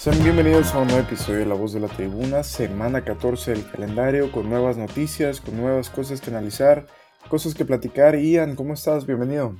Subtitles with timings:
[0.00, 3.70] Sean bienvenidos a un nuevo episodio de La Voz de la Tribuna, semana 14 del
[3.70, 6.86] calendario, con nuevas noticias, con nuevas cosas que analizar,
[7.28, 8.16] cosas que platicar.
[8.16, 9.04] Ian, ¿cómo estás?
[9.04, 9.56] Bienvenido.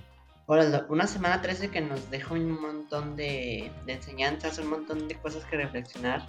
[0.47, 5.45] Hola, una semana 13 que nos dejó un montón de, enseñanzas, un montón de cosas
[5.45, 6.27] que reflexionar.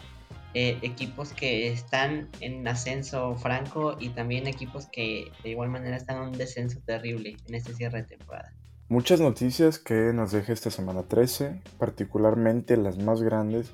[0.53, 6.17] Eh, equipos que están en ascenso franco y también equipos que de igual manera están
[6.17, 8.51] en un descenso terrible en este cierre de temporada.
[8.89, 13.71] Muchas noticias que nos deja esta semana 13, particularmente las más grandes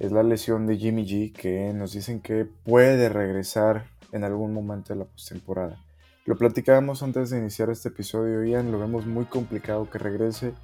[0.00, 4.94] es la lesión de Jimmy G, que nos dicen que puede regresar en algún momento
[4.94, 5.78] de la postemporada.
[6.24, 10.54] Lo platicábamos antes de iniciar este episodio, Ian, lo vemos muy complicado que regrese.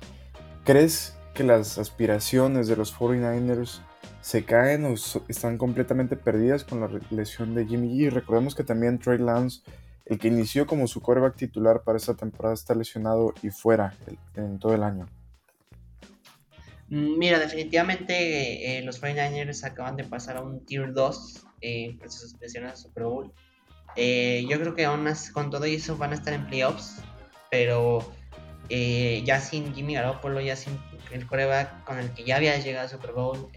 [0.65, 3.81] ¿Crees que las aspiraciones de los 49ers
[4.23, 8.11] se caen o están completamente perdidas con la lesión de Jimmy G?
[8.11, 9.61] Recordemos que también Trey Lance,
[10.07, 13.93] el que inició como su quarterback titular para esta temporada, está lesionado y fuera
[14.35, 15.07] en todo el año.
[16.89, 22.11] Mm, mira, definitivamente eh, los 49ers acaban de pasar a un Tier 2 eh, por
[22.11, 23.33] sus expresiones a Super Bowl.
[23.97, 26.97] Eh, yo creo que aún con todo eso van a estar en playoffs,
[27.51, 28.13] pero
[28.69, 30.79] ya sin Jimmy Garoppolo, ya sin
[31.13, 33.49] el coreback con el que ya había llegado a Super Bowl,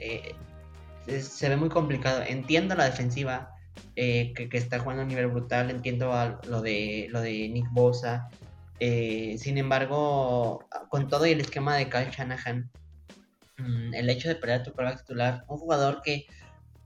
[1.08, 2.24] se, ve muy complicado.
[2.26, 3.52] Entiendo la defensiva
[3.96, 6.14] que, está jugando a nivel brutal, entiendo
[6.48, 8.30] lo, de, lo de Nick Bosa.
[8.80, 12.70] sin embargo, con todo y el esquema de Kyle Shanahan,
[13.94, 16.26] el hecho de perder tu quarterback titular, un jugador que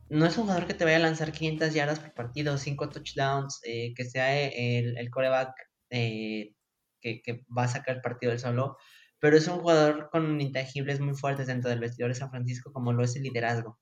[0.10, 3.60] no es un jugador que te vaya a lanzar 500 yardas por partido, 5 touchdowns,
[3.64, 5.56] eh, que sea el, el coreback
[5.90, 6.54] eh,
[7.02, 8.78] que, va a sacar el partido del solo,
[9.20, 12.94] pero es un jugador con intangibles muy fuertes dentro del vestidor de San Francisco, como
[12.94, 13.80] lo es el liderazgo.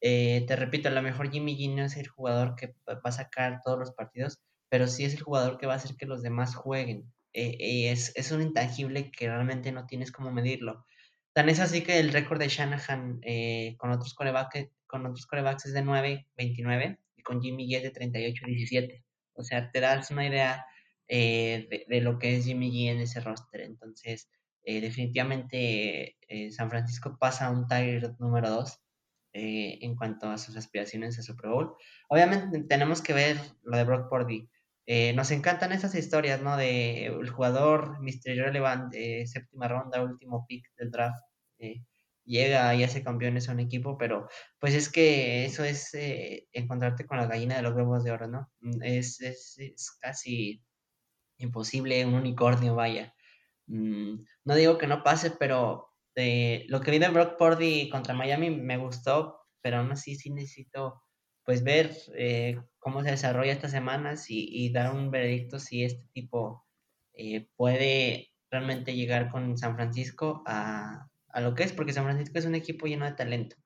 [0.00, 3.12] Eh, te repito, a lo mejor Jimmy G no es el jugador que va a
[3.12, 6.22] sacar todos los partidos, pero sí es el jugador que va a hacer que los
[6.22, 7.12] demás jueguen.
[7.32, 10.84] es, es un intangible que realmente no tienes cómo medirlo.
[11.32, 15.64] Tan es así que el récord de Shanahan eh, con, otros corebacks, con otros corebacks
[15.66, 19.02] es de 9-29 y con Jimmy G es de 38-17.
[19.34, 20.66] O sea, te das una idea
[21.08, 23.62] eh, de, lo que es Jimmy G en ese roster.
[23.62, 24.28] Entonces,
[24.64, 26.18] eh, definitivamente
[26.50, 28.78] San Francisco pasa a un Tiger número 2
[29.34, 31.74] en cuanto a sus aspiraciones a Super Bowl.
[32.08, 34.48] Obviamente tenemos que ver lo de Brock Purdy.
[35.14, 36.56] Nos encantan esas historias, ¿no?
[36.56, 38.36] De el jugador Mr.
[38.36, 38.92] Relevant,
[39.26, 41.22] séptima ronda, último pick del draft,
[41.62, 41.84] eh,
[42.24, 44.28] llega y hace campeones a un equipo, pero
[44.58, 48.28] pues es que eso es eh, encontrarte con la gallina de los huevos de oro,
[48.28, 48.50] ¿no?
[48.60, 50.62] Mm, es, es, casi
[51.38, 53.14] imposible, un unicornio, vaya.
[53.66, 58.14] Mm, no digo que no pase, pero eh, lo que vi de Brock Purdy contra
[58.14, 61.02] Miami me gustó, pero aún así sí necesito
[61.44, 61.90] pues ver
[62.78, 66.66] cómo se desarrolla estas semanas y, y, dar un veredicto si este tipo
[67.56, 72.44] puede realmente llegar con San Francisco a, a lo que es, porque San Francisco es
[72.44, 73.56] un equipo lleno de talento.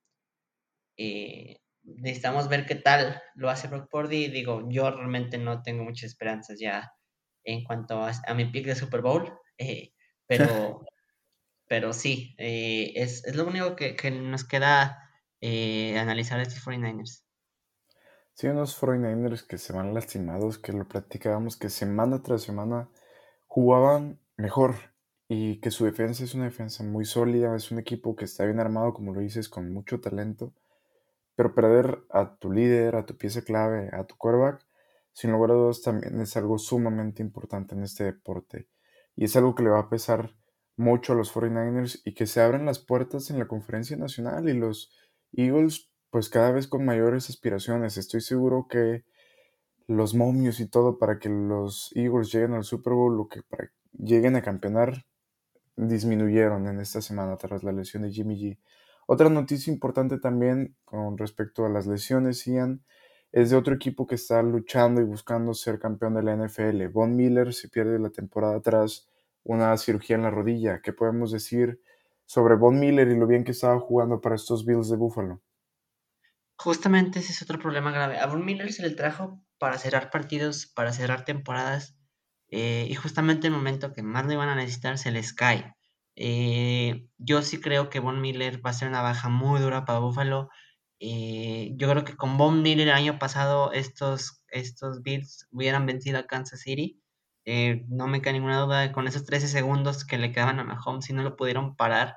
[0.97, 4.29] Eh, necesitamos ver qué tal lo hace Brock Purdy.
[4.29, 6.93] Digo, yo realmente no tengo muchas esperanzas ya
[7.45, 9.93] en cuanto a, mi pick de Super Bowl, eh,
[10.27, 10.47] pero,
[11.69, 15.03] pero sí, eh, es, lo único que, nos queda
[15.41, 17.26] analizar estos 49ers.
[18.37, 22.91] Sí, unos 49ers que se van lastimados, que lo platicábamos, que semana tras semana
[23.47, 24.75] jugaban mejor,
[25.27, 28.61] y que su defensa es una defensa muy sólida, es un equipo que está bien
[28.61, 30.53] armado, como lo dices, con mucho talento,
[31.35, 34.67] pero perder a tu líder, a tu pieza clave, a tu quarterback,
[35.15, 38.69] sin lugar a dudas también es algo sumamente importante en este deporte
[39.17, 40.37] y es algo que le va a pesar
[40.77, 44.53] mucho a los 49ers y que se abren las puertas en la conferencia nacional y
[44.55, 44.93] los
[45.33, 47.97] Eagles pues cada vez con mayores aspiraciones.
[47.97, 49.05] Estoy seguro que
[49.87, 53.71] los momios y todo para que los Eagles lleguen al Super Bowl o que para
[53.99, 55.07] lleguen a campeonar
[55.77, 58.59] disminuyeron en esta semana tras la lesión de Jimmy G.
[59.07, 62.83] Otra noticia importante también con respecto a las lesiones, Ian,
[63.33, 66.89] es de otro equipo que está luchando y buscando ser campeón de la NFL.
[66.89, 69.09] Von Miller se pierde la temporada tras
[69.45, 70.81] una cirugía en la rodilla.
[70.81, 71.81] ¿Qué podemos decir
[72.25, 75.41] sobre Von Miller y lo bien que estaba jugando para estos Bills de Buffalo?
[76.59, 78.19] Justamente ese es otro problema grave.
[78.19, 81.97] A Von Miller se le trajo para cerrar partidos, para cerrar temporadas
[82.49, 85.75] eh, y justamente el momento que más le iban a necesitar se les cae.
[86.17, 89.99] Eh, yo sí creo que Von Miller va a ser una baja muy dura para
[89.99, 90.49] Buffalo.
[91.01, 96.19] Eh, yo creo que con Von Miller el año pasado estos, estos Bills hubieran vencido
[96.19, 97.01] a Kansas City.
[97.89, 101.13] no me cae ninguna duda con esos 13 segundos que le quedaban a Mahomes si
[101.13, 102.17] no lo pudieron parar.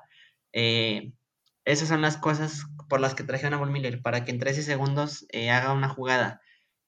[1.64, 4.62] Esas son las cosas por las que trajeron a Von Miller, para que en 13
[4.62, 6.40] segundos haga una jugada.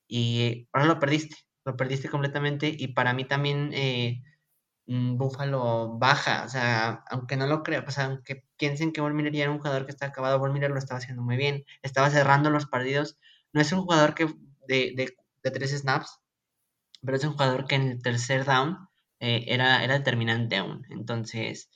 [0.09, 4.23] Y ahora lo perdiste lo perdiste completamente y para mí también eh,
[4.87, 9.33] mm, Buffalo baja, o sea, aunque no lo crea, pues aunque piensen que Von Miller
[9.33, 12.11] ya era un jugador que está acabado, Von Miller lo estaba haciendo muy bien, estaba
[12.11, 13.19] cerrando los partidos,
[13.53, 14.27] no es un jugador que
[14.69, 16.21] de, de, de tres snaps,
[17.03, 18.89] pero es un jugador que en el tercer down
[19.21, 21.71] eh, era, era determinante aún, entonces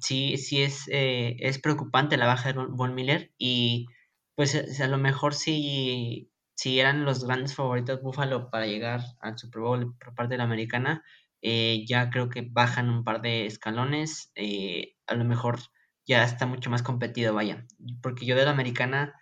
[0.00, 3.86] sí, sí es, eh, es preocupante la baja de Von Miller y
[4.34, 9.62] pues a lo mejor sí si eran los grandes favoritos Buffalo para llegar al Super
[9.62, 11.02] Bowl por parte de la americana,
[11.40, 15.58] eh, ya creo que bajan un par de escalones, eh, a lo mejor
[16.06, 17.66] ya está mucho más competido, vaya,
[18.00, 19.14] porque yo de la americana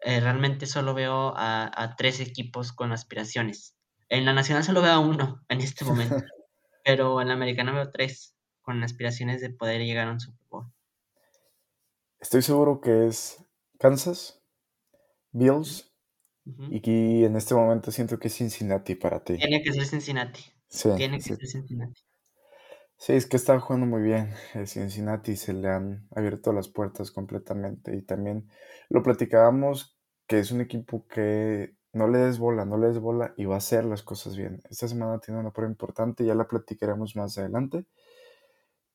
[0.00, 3.76] eh, realmente solo veo a, tres equipos con aspiraciones.
[4.08, 6.22] En la nacional solo veo a uno en este momento,
[6.84, 8.34] pero en la americana veo tres
[8.68, 10.66] con aspiraciones de poder llegar a un Super Bowl.
[12.20, 13.42] Estoy seguro que es
[13.78, 14.42] Kansas,
[15.32, 15.90] Bills
[16.44, 19.38] y en este momento siento que es Cincinnati para ti.
[19.38, 20.42] Tiene que ser Cincinnati.
[20.68, 20.90] Sí.
[20.98, 22.02] Tiene que ser Cincinnati.
[22.98, 24.34] Sí, es que está jugando muy bien.
[24.66, 27.96] Cincinnati se le han abierto las puertas completamente.
[27.96, 28.50] Y también
[28.90, 33.32] lo platicábamos que es un equipo que no le des bola, no le des bola
[33.38, 34.60] y va a hacer las cosas bien.
[34.68, 37.86] Esta semana tiene una prueba importante, ya la platicaremos más adelante.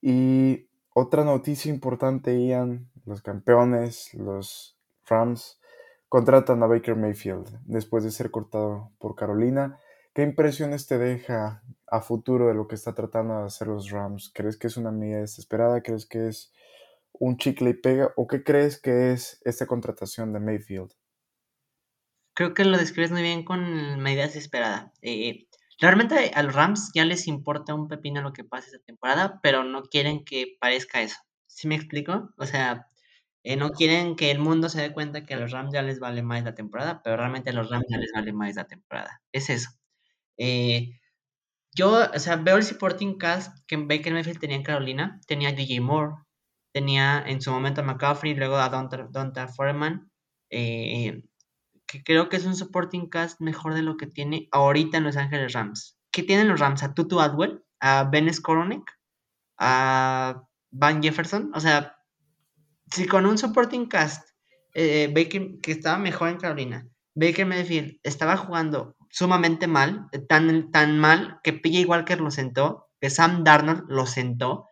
[0.06, 5.62] Y otra noticia importante, Ian, los campeones, los Rams,
[6.10, 9.80] contratan a Baker Mayfield después de ser cortado por Carolina.
[10.14, 14.30] ¿Qué impresiones te deja a futuro de lo que está tratando de hacer los Rams?
[14.36, 15.82] ¿Crees que es una medida desesperada?
[15.82, 16.52] ¿Crees que es
[17.14, 18.12] un chicle y pega?
[18.18, 20.92] ¿O qué crees que es esta contratación de Mayfield?
[22.34, 24.92] Creo que lo describes muy bien con medida desesperada.
[25.02, 25.48] Eh,
[25.84, 29.64] realmente a los Rams ya les importa un pepino lo que pase esta temporada, pero
[29.64, 31.18] no quieren que parezca eso.
[31.48, 32.30] ¿Sí me explico?
[32.38, 32.88] O sea,
[33.44, 36.00] eh, no quieren que el mundo se dé cuenta que a los Rams ya les
[36.00, 39.22] vale más la temporada, pero realmente a los Rams ya les vale más la temporada.
[39.34, 39.70] Es eso.
[40.38, 41.00] Eh,
[41.76, 45.20] yo, o sea, veo el supporting cast que Baker Mayfield tenía en Carolina.
[45.28, 46.16] Tenía DJ Moore,
[46.72, 50.12] tenía en su momento a McCaffrey, luego a Donta, Foreman.
[50.50, 51.24] Eh,
[51.88, 55.18] que creo que es un supporting cast mejor de lo que tiene ahorita en Los
[55.18, 55.98] Ángeles Rams.
[56.12, 56.84] ¿Qué tienen los Rams?
[56.84, 58.84] A Tutu Adwell, a Ben Skoronek,
[59.58, 61.52] a Van Jefferson.
[61.56, 61.96] O sea,
[62.92, 64.28] si con un supporting cast,
[64.74, 71.00] eh, Baker, que estaba mejor en Carolina, Baker Mayfield estaba jugando sumamente mal, tan, tan
[71.00, 74.68] mal que PJ Walker lo sentó, que Sam Darnold lo sentó,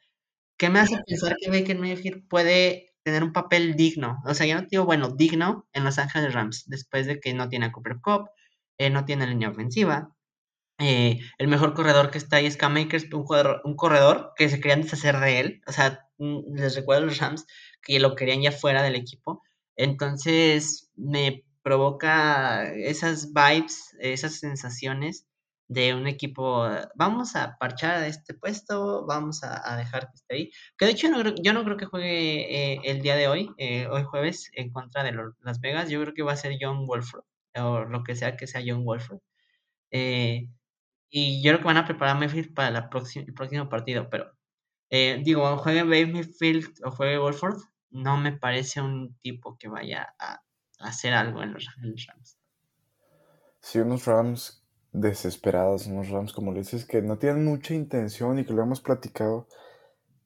[0.58, 4.22] ¿qué me hace pensar que Baker Mayfield puede tener un papel digno?
[4.26, 7.50] O sea, yo no digo, bueno, digno en Los Ángeles Rams, después de que no
[7.50, 8.30] tiene a Cooper Cup,
[8.78, 10.16] eh, no tiene línea ofensiva.
[10.80, 13.26] Eh, el mejor corredor que está ahí es Cam Makers, un,
[13.64, 15.62] un corredor que se querían deshacer de él.
[15.68, 17.46] O sea, mm, les recuerdo a los Rams
[17.84, 19.44] que lo querían ya fuera del equipo.
[19.76, 25.28] Entonces me provoca esas vibes, esas sensaciones
[25.72, 30.52] de un equipo, vamos a parchar este puesto, vamos a, dejar que esté ahí.
[30.78, 31.08] Que de hecho
[31.42, 35.02] yo no creo que juegue eh, el día de hoy, eh, hoy jueves, en contra
[35.02, 35.90] de Las Vegas.
[35.90, 37.24] Yo creo que va a ser John Wolford,
[37.56, 39.20] o lo que sea que sea John Wolford.
[39.92, 40.50] Eh,
[41.10, 44.30] y yo creo que van a preparar Mayfield para la el próximo partido, pero
[45.24, 50.42] digo, juegue Mayfield o juegue Wolford, no me parece un tipo que vaya a,
[50.80, 52.38] hacer algo en los, Rams.
[53.76, 54.61] Unos Rams
[54.92, 58.82] desesperados, unos Rams, como le dices, que no tienen mucha intención y que lo hemos
[58.82, 59.48] platicado,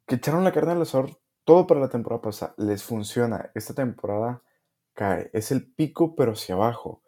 [0.07, 2.55] que echaron la carne al asador todo para la temporada pasada.
[2.57, 3.51] Les funciona.
[3.53, 4.41] Esta temporada
[4.93, 5.29] cae.
[5.33, 7.01] Es el pico, pero hacia abajo.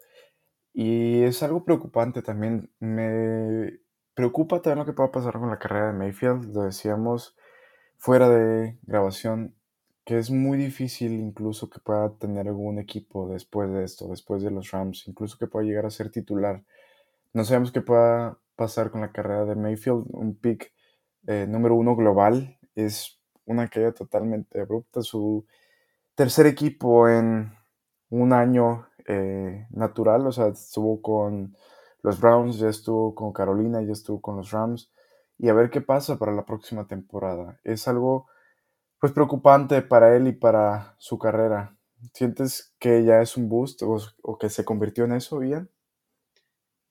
[0.72, 2.70] Y es algo preocupante también.
[2.78, 3.80] Me
[4.14, 6.54] preocupa también lo que pueda pasar con la carrera de Mayfield.
[6.54, 7.36] Lo decíamos
[7.98, 9.54] fuera de grabación
[10.04, 14.50] que es muy difícil incluso que pueda tener algún equipo después de esto, después de
[14.50, 16.64] los Rams, incluso que pueda llegar a ser titular.
[17.32, 20.72] No sabemos qué pueda pasar con la carrera de Mayfield, un pick
[21.26, 25.46] eh, número uno global, es una caída totalmente abrupta, su
[26.14, 27.52] tercer equipo en
[28.10, 31.56] un año eh, natural, o sea, estuvo con
[32.02, 34.92] los Browns, ya estuvo con Carolina, ya estuvo con los Rams,
[35.38, 37.60] y a ver qué pasa para la próxima temporada.
[37.64, 38.26] Es algo
[39.00, 41.76] pues preocupante para él y para su carrera.
[42.12, 45.70] ¿Sientes que ya es un boost o, que se convirtió en eso, Ian?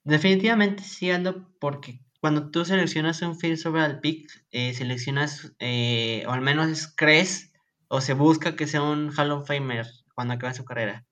[0.08, 6.24] Definitivamente sí, Aldo, porque cuando tú seleccionas un field sobre el pick, eh, seleccionas, eh,
[6.28, 7.52] o al menos crees,
[7.90, 11.06] o se busca que sea un Hall of Famer cuando acabe su carrera.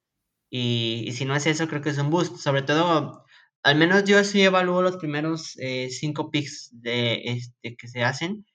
[0.50, 2.38] Y, si no es eso, creo que es un boost.
[2.38, 3.26] Sobre todo,
[3.64, 8.46] al menos yo sí evalúo los primeros eh, cinco picks de, este, que se hacen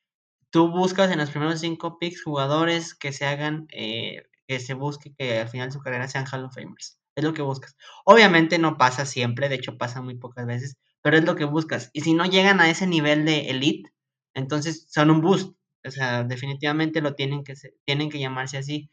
[0.51, 5.15] tú buscas en los primeros cinco picks jugadores que se hagan, eh, que se busque
[5.17, 7.00] que al final de su carrera sean Hall of Famers.
[7.21, 7.77] Es lo que buscas.
[8.07, 11.91] Obviamente no pasa siempre, de hecho pasa muy pocas veces, pero es lo que buscas.
[11.93, 13.93] Y si no llegan a ese nivel de elite,
[14.33, 15.55] Entonces son un boost.
[15.85, 18.91] O sea, definitivamente lo tienen que, tienen que llamarse así.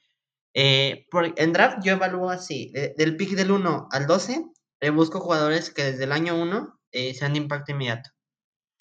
[0.54, 4.44] Eh, por, en draft yo evalúo así, del pick del 1 al 12,
[4.82, 8.10] eh, busco jugadores que desde el año 1 eh, sean de impacto inmediato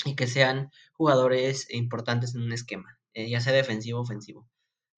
[0.05, 4.49] y que sean jugadores importantes en un esquema, ya sea defensivo o ofensivo.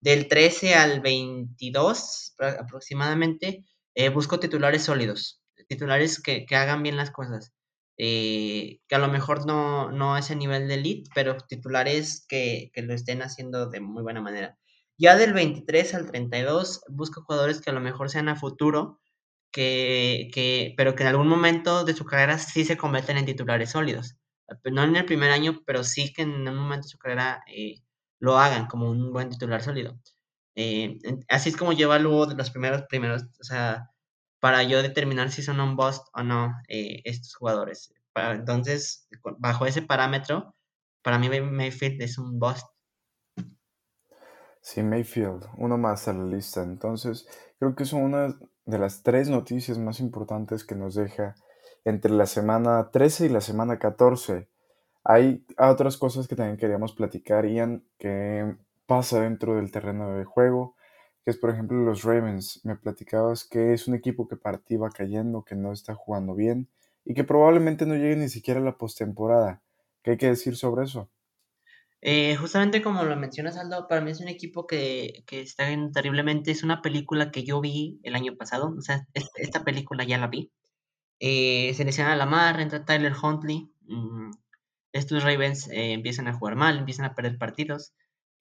[0.00, 3.64] Del 13 al 22 aproximadamente,
[4.12, 7.52] busco titulares sólidos, titulares que, que hagan bien las cosas.
[7.96, 12.94] que a lo mejor no, no a nivel de elite, pero titulares que, que, lo
[12.94, 14.56] estén haciendo de muy buena manera.
[14.98, 19.00] Ya del 23 al 32 busco jugadores que a lo mejor sean a futuro,
[19.52, 23.70] que, que, pero que en algún momento de su carrera sí se convierten en titulares
[23.70, 24.16] sólidos.
[24.64, 27.76] No en el primer año, pero sí que en un momento de su carrera eh,
[28.20, 29.98] lo hagan como un buen titular sólido.
[30.60, 30.98] Eh,
[31.28, 33.90] así es como yo evalúo los primeros, primeros, o sea,
[34.40, 37.94] para yo determinar si son un bust o no eh, estos jugadores.
[38.14, 40.56] entonces, bajo ese parámetro,
[41.02, 42.66] para mí Mayfield es un bust
[44.60, 46.62] Sí, Mayfield, uno más a la lista.
[46.62, 47.26] Entonces,
[47.58, 48.36] creo que es una
[48.66, 51.36] de las tres noticias más importantes que nos deja
[51.84, 54.48] entre la semana 13 y la semana 14.
[55.04, 58.56] Hay otras cosas que también queríamos platicar, Ian, que
[58.88, 60.74] pasa dentro del terreno de juego,
[61.22, 62.60] que es por ejemplo los Ravens.
[62.64, 66.68] Me platicabas que es un equipo que partía cayendo, que no está jugando bien
[67.04, 69.62] y que probablemente no llegue ni siquiera a la postemporada.
[70.02, 71.10] ¿Qué hay que decir sobre eso?
[72.00, 76.50] Eh, justamente como lo mencionas, Aldo, para mí es un equipo que, que está terriblemente.
[76.50, 78.74] Es una película que yo vi el año pasado.
[78.76, 80.50] O sea, esta película ya la vi.
[81.20, 83.70] Eh, selecciona a Lamar, entra Tyler Huntley.
[83.82, 84.30] Mm,
[84.92, 87.92] estos Ravens eh, empiezan a jugar mal, empiezan a perder partidos.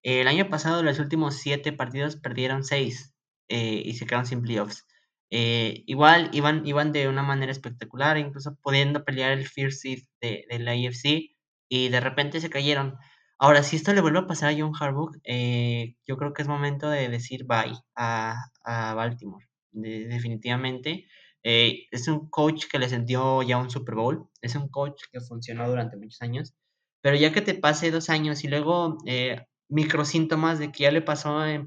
[0.02, 3.14] El año pasado, los últimos siete partidos perdieron seis
[3.48, 4.86] y se quedaron sin playoffs.
[5.30, 10.72] igual iban, iban de una manera espectacular, incluso pudiendo pelear el First Seed de, la
[10.72, 11.36] AFC
[11.68, 12.96] y de repente se cayeron.
[13.38, 16.48] Ahora, si esto le vuelve a pasar a John Harbaugh, eh, yo creo que es
[16.48, 19.46] momento de decir bye a, Baltimore.
[19.72, 21.06] definitivamente.
[21.44, 24.28] Eh, es un coach que les dio ya un Super Bowl.
[24.42, 26.54] Es un coach que funcionó durante muchos años.
[27.00, 31.02] Pero ya que te pase dos años y luego eh, microsíntomas de que ya le
[31.02, 31.64] pasó en,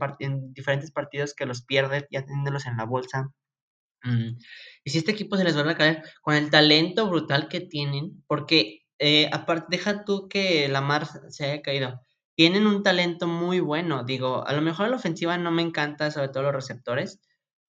[0.53, 3.29] diferentes partidos que los pierde, ya teniéndolos en la bolsa.
[4.03, 4.37] Mm,
[4.83, 8.23] y si este equipo se les vuelve a caer con el talento brutal que tienen,
[8.27, 12.01] porque eh, aparte, deja tú que la Mar se haya caído.
[12.35, 14.03] Tienen un talento muy bueno.
[14.03, 17.19] Digo, a lo mejor la ofensiva no me encanta, sobre todo los receptores.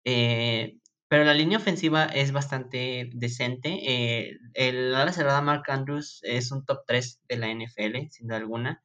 [0.05, 3.79] Eh, pero la línea ofensiva es bastante decente.
[3.83, 8.39] Eh, el ala cerrada Mark Andrews es un top 3 de la NFL, sin duda
[8.39, 8.83] alguna.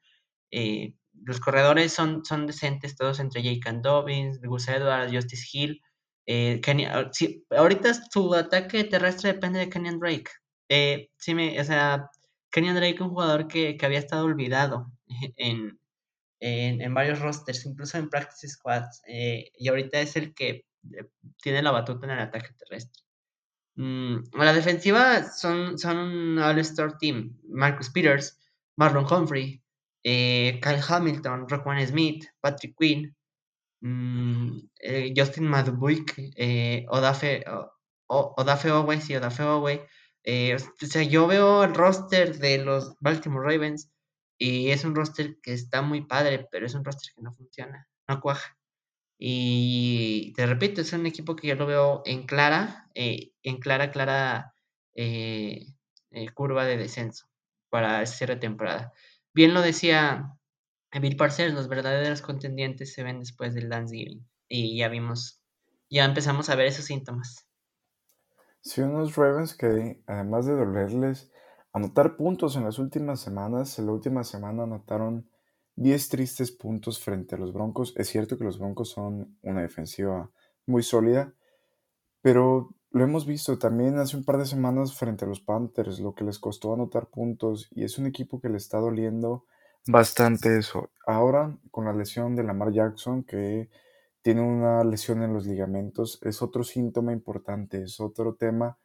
[1.24, 5.82] Los corredores son, son decentes todos entre and Dobbins, Gus Edwards, Justice Hill.
[6.30, 7.10] Ah,
[7.58, 10.30] ahorita su ataque terrestre depende de Kenyan Drake.
[11.18, 12.10] sí me, o sea,
[12.52, 14.92] Kenyon Drake, un jugador que, había estado olvidado
[15.38, 15.80] en,
[16.40, 21.10] en, varios rosters, incluso en practice squads, eh, y ahorita es el que eh,
[21.42, 23.04] tiene la batuta en el ataque terrestre.
[23.76, 27.38] Mm, la defensiva son, son un All-Star Team.
[27.48, 28.40] Marcus Peters,
[28.76, 29.62] Marlon Humphrey,
[30.10, 33.16] eh, Kyle Hamilton, Rockman Smith, Patrick Quinn,
[33.82, 34.60] mm,
[35.16, 36.16] Justin Madubuik,
[36.90, 37.44] Odafe,
[38.08, 39.88] Odafe Owens y Odafe Owe,
[40.30, 43.90] eh, o sea, yo veo el roster de los Baltimore Ravens
[44.38, 47.88] y es un roster que está muy padre, pero es un roster que no funciona,
[48.10, 48.58] no cuaja.
[49.18, 53.90] Y te repito, es un equipo que yo lo veo en clara, eh, en clara,
[53.92, 54.54] clara
[54.96, 55.66] eh,
[56.34, 57.28] curva de descenso
[57.70, 58.94] para cierre de temporada.
[59.38, 60.36] Bien lo decía
[61.00, 64.28] Bill Parcells, los verdaderos contendientes se ven después del Thanksgiving.
[64.50, 65.44] Y ya vimos,
[65.92, 67.48] ya empezamos a ver esos síntomas.
[68.62, 71.32] Sí, unos Ravens que además de dolerles
[71.72, 75.30] anotar puntos en las últimas semanas, en la última semana anotaron
[75.76, 77.94] 10 tristes puntos frente a los Broncos.
[77.96, 80.32] Es cierto que los Broncos son una defensiva
[80.66, 81.32] muy sólida,
[82.24, 86.14] pero lo hemos visto también hace un par de semanas frente a los Panthers, lo
[86.16, 89.46] que les costó anotar puntos y es un equipo que le está doliendo
[89.88, 90.90] bastante eso.
[91.06, 93.70] Ahora, con la lesión de Lamar Jackson, que
[94.22, 98.78] tiene una lesión en los ligamentos, es otro síntoma importante, es otro tema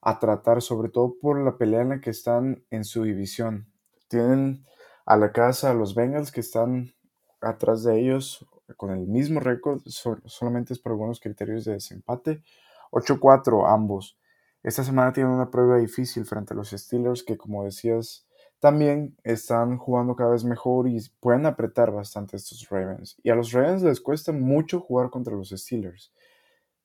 [0.00, 3.72] a tratar, sobre todo por la pelea en la que están en su división.
[4.08, 4.64] Tienen
[5.06, 6.94] a la casa a los Bengals que están
[7.40, 8.46] atrás de ellos
[8.76, 12.42] con el mismo récord, solamente es por algunos criterios de desempate.
[12.90, 14.18] 8-4 ambos.
[14.62, 18.26] Esta semana tienen una prueba difícil frente a los Steelers que como decías
[18.60, 23.16] también están jugando cada vez mejor y pueden apretar bastante estos Ravens.
[23.22, 26.12] Y a los Ravens les cuesta mucho jugar contra los Steelers.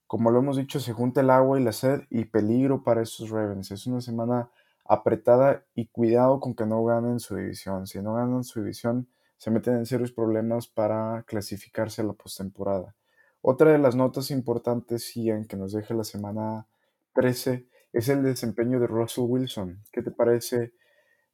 [0.06, 3.32] Como lo hemos dicho, se junta el agua y la sed y peligro para estos
[3.32, 3.72] Ravens.
[3.72, 4.52] Es una semana
[4.86, 7.88] apretada y cuidado con que no ganen su división.
[7.88, 9.08] Si no ganan su división,
[9.38, 12.96] se meten en serios problemas para clasificarse a la postemporada.
[13.46, 16.66] Otra de las notas importantes, Ian, que nos deja la semana
[17.14, 19.84] 13, es el desempeño de Russell Wilson.
[19.92, 20.72] ¿Qué te parece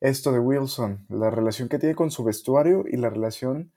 [0.01, 1.05] esto de Wilson?
[1.07, 3.71] La relación que tiene con su vestuario y la relación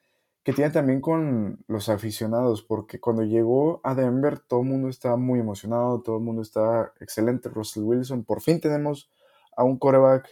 [0.45, 5.19] que tiene también con los aficionados, porque cuando llegó a Denver todo el mundo estaba
[5.19, 7.51] muy emocionado, todo el mundo estaba excelente.
[7.51, 9.11] Russell Wilson, por fin tenemos
[9.55, 10.27] a un coreback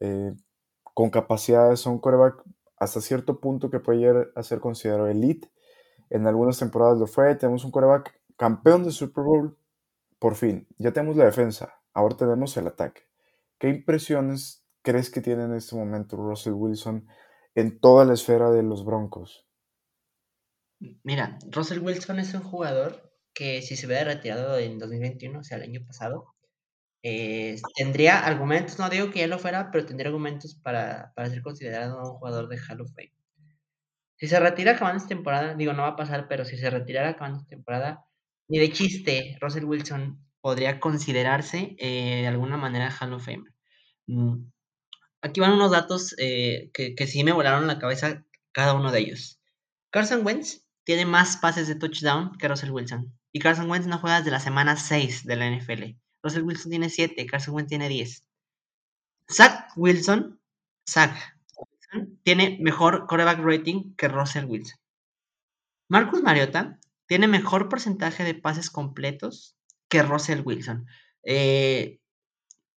[0.00, 0.32] eh,
[0.94, 2.42] con capacidades, a un coreback
[2.78, 5.50] hasta cierto punto que puede llegar a ser considerado elite.
[6.10, 7.34] En algunas temporadas lo fue.
[7.34, 9.56] Tenemos un coreback campeón de Super Bowl.
[10.18, 11.80] Por fin, ya tenemos la defensa.
[11.92, 13.02] Ahora tenemos el ataque.
[13.58, 17.06] ¿Qué impresiones crees que tiene en este momento Russell Wilson
[17.54, 19.46] en toda la esfera de los Broncos?
[21.02, 25.56] Mira, Russell Wilson es un jugador que si se hubiera retirado en 2021, o sea,
[25.56, 26.34] el año pasado,
[27.02, 31.42] eh, tendría argumentos, no digo que ya lo fuera, pero tendría argumentos para, para ser
[31.42, 33.12] considerado un jugador de Hall of Fame.
[34.16, 37.10] Si se retira acabando esta temporada, digo, no va a pasar, pero si se retirara
[37.10, 38.04] acabando esta temporada,
[38.48, 43.44] ni de chiste, Russell Wilson podría considerarse eh, de alguna manera Hall of Fame.
[44.06, 44.50] Mm,
[45.22, 49.00] aquí van unos datos eh, que, que sí me volaron la cabeza cada uno de
[49.00, 49.40] ellos.
[49.90, 53.18] Carson Wentz tiene más pases de touchdown que Russell Wilson.
[53.32, 55.96] Y Carson Wentz no juega desde la semana 6 de la NFL.
[56.22, 58.28] Russell Wilson tiene 7, Carson Wentz tiene 10.
[59.32, 60.40] Zach Wilson,
[60.88, 61.33] Zach
[62.22, 64.78] Tiene mejor quarterback rating que Russell Wilson.
[65.88, 69.56] Marcus Mariota tiene mejor porcentaje de pases completos
[69.88, 70.86] que Russell Wilson.
[71.22, 72.00] Eh,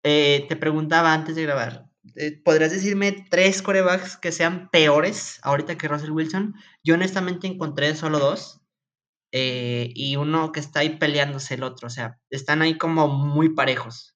[0.04, 5.78] eh, te preguntaba antes de grabar, eh, ¿podrías decirme tres corebacks que sean peores ahorita
[5.78, 6.56] que Russell Wilson?
[6.84, 8.62] Yo honestamente encontré solo dos.
[9.32, 11.88] y uno que está ahí peleándose el otro.
[11.88, 14.16] O sea, están ahí como muy parejos.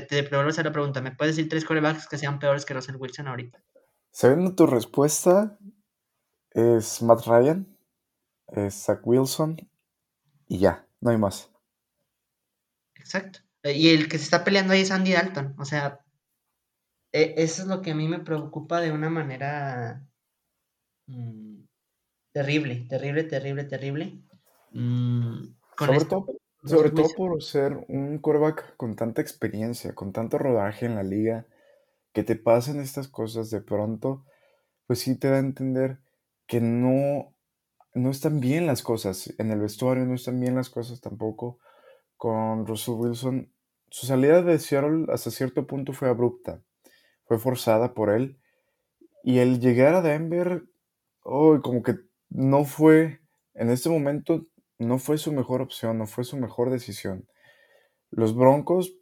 [0.00, 1.02] Te, te a hacer la pregunta.
[1.02, 3.62] ¿Me puedes decir tres corebacks que sean peores que Russell Wilson ahorita?
[4.10, 5.58] Sabiendo tu respuesta,
[6.50, 7.66] es Matt Ryan,
[8.48, 9.56] es Zach Wilson
[10.48, 11.50] y ya, no hay más.
[12.94, 13.40] Exacto.
[13.64, 15.54] Y el que se está peleando ahí es Andy Dalton.
[15.58, 16.00] O sea,
[17.12, 20.06] e, eso es lo que a mí me preocupa de una manera
[21.06, 21.64] mm,
[22.32, 24.22] terrible, terrible, terrible, terrible.
[24.72, 26.26] Mm, sobre todo,
[26.64, 31.46] sobre todo por ser un quarterback con tanta experiencia, con tanto rodaje en la liga,
[32.12, 34.24] que te pasen estas cosas de pronto,
[34.86, 35.98] pues sí te da a entender
[36.46, 37.34] que no,
[37.94, 39.32] no están bien las cosas.
[39.38, 41.58] En el vestuario no están bien las cosas tampoco
[42.16, 43.52] con Russell Wilson.
[43.90, 46.62] Su salida de Seattle hasta cierto punto fue abrupta,
[47.24, 48.38] fue forzada por él.
[49.24, 50.64] Y el llegar a Denver,
[51.22, 51.96] oh, como que
[52.28, 53.20] no fue,
[53.54, 54.46] en este momento,
[54.82, 57.26] no fue su mejor opción, no fue su mejor decisión.
[58.10, 58.94] Los Broncos,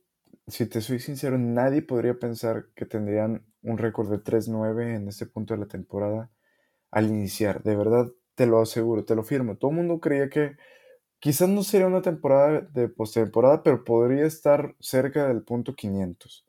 [0.47, 5.27] si te soy sincero, nadie podría pensar que tendrían un récord de 3-9 en este
[5.27, 6.31] punto de la temporada
[6.91, 7.63] al iniciar.
[7.63, 9.57] De verdad, te lo aseguro, te lo firmo.
[9.57, 10.57] Todo el mundo creía que
[11.19, 16.47] quizás no sería una temporada de postemporada, pero podría estar cerca del punto 500.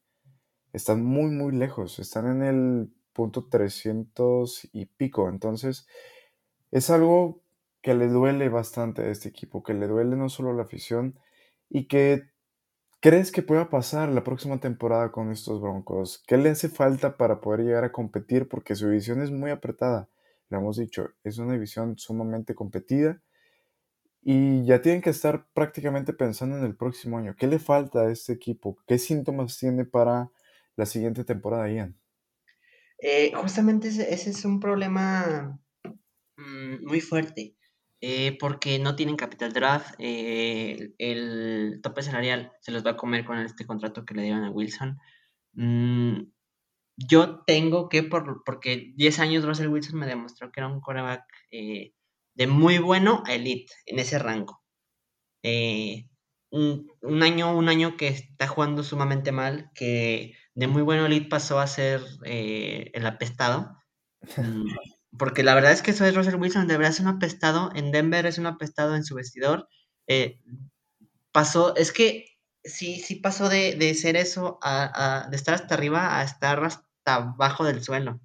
[0.74, 2.00] Están muy, muy lejos.
[2.00, 5.30] Están en el punto 300 y pico.
[5.30, 5.88] Entonces,
[6.72, 7.42] es algo
[7.82, 11.20] que le duele bastante a este equipo, que le duele no solo la afición
[11.70, 12.30] y que
[13.00, 16.24] crees que pueda pasar la próxima temporada con estos Broncos.
[16.28, 18.48] ¿Qué le hace falta para poder llegar a competir?
[18.48, 20.10] Porque su división es muy apretada
[20.52, 23.22] lo hemos dicho, es una división sumamente competida
[24.22, 27.36] y ya tienen que estar prácticamente pensando en el próximo año.
[27.38, 28.78] ¿Qué le falta a este equipo?
[28.86, 30.30] ¿Qué síntomas tiene para
[30.76, 31.98] la siguiente temporada, Ian?
[33.00, 35.58] Eh, justamente ese, es un problema
[36.36, 37.56] mm, muy fuerte.
[38.04, 43.24] Eh, porque no tienen capital draft, eh, el, tope salarial se los va a comer
[43.24, 44.98] con este contrato que le dieron a Wilson.
[45.54, 46.24] Mm,
[46.98, 51.24] yo tengo que, por, porque 10 años Russell Wilson me demostró que era un coreback
[51.52, 51.94] eh,
[52.34, 54.62] de muy bueno a elite en ese rango.
[56.50, 61.60] Un, año, un año que está jugando sumamente mal, que de muy bueno elite pasó
[61.60, 63.78] a ser el apestado.
[64.38, 64.68] Mm,
[65.18, 67.72] porque la verdad es que eso es Russell Wilson, de verdad es un apestado.
[67.76, 69.68] En Denver es un apestado en su vestidor.
[71.32, 72.26] pasó, es que
[72.64, 77.64] sí, sí pasó de, ser eso, a, de estar hasta arriba a estar hasta abajo
[77.66, 78.22] del suelo.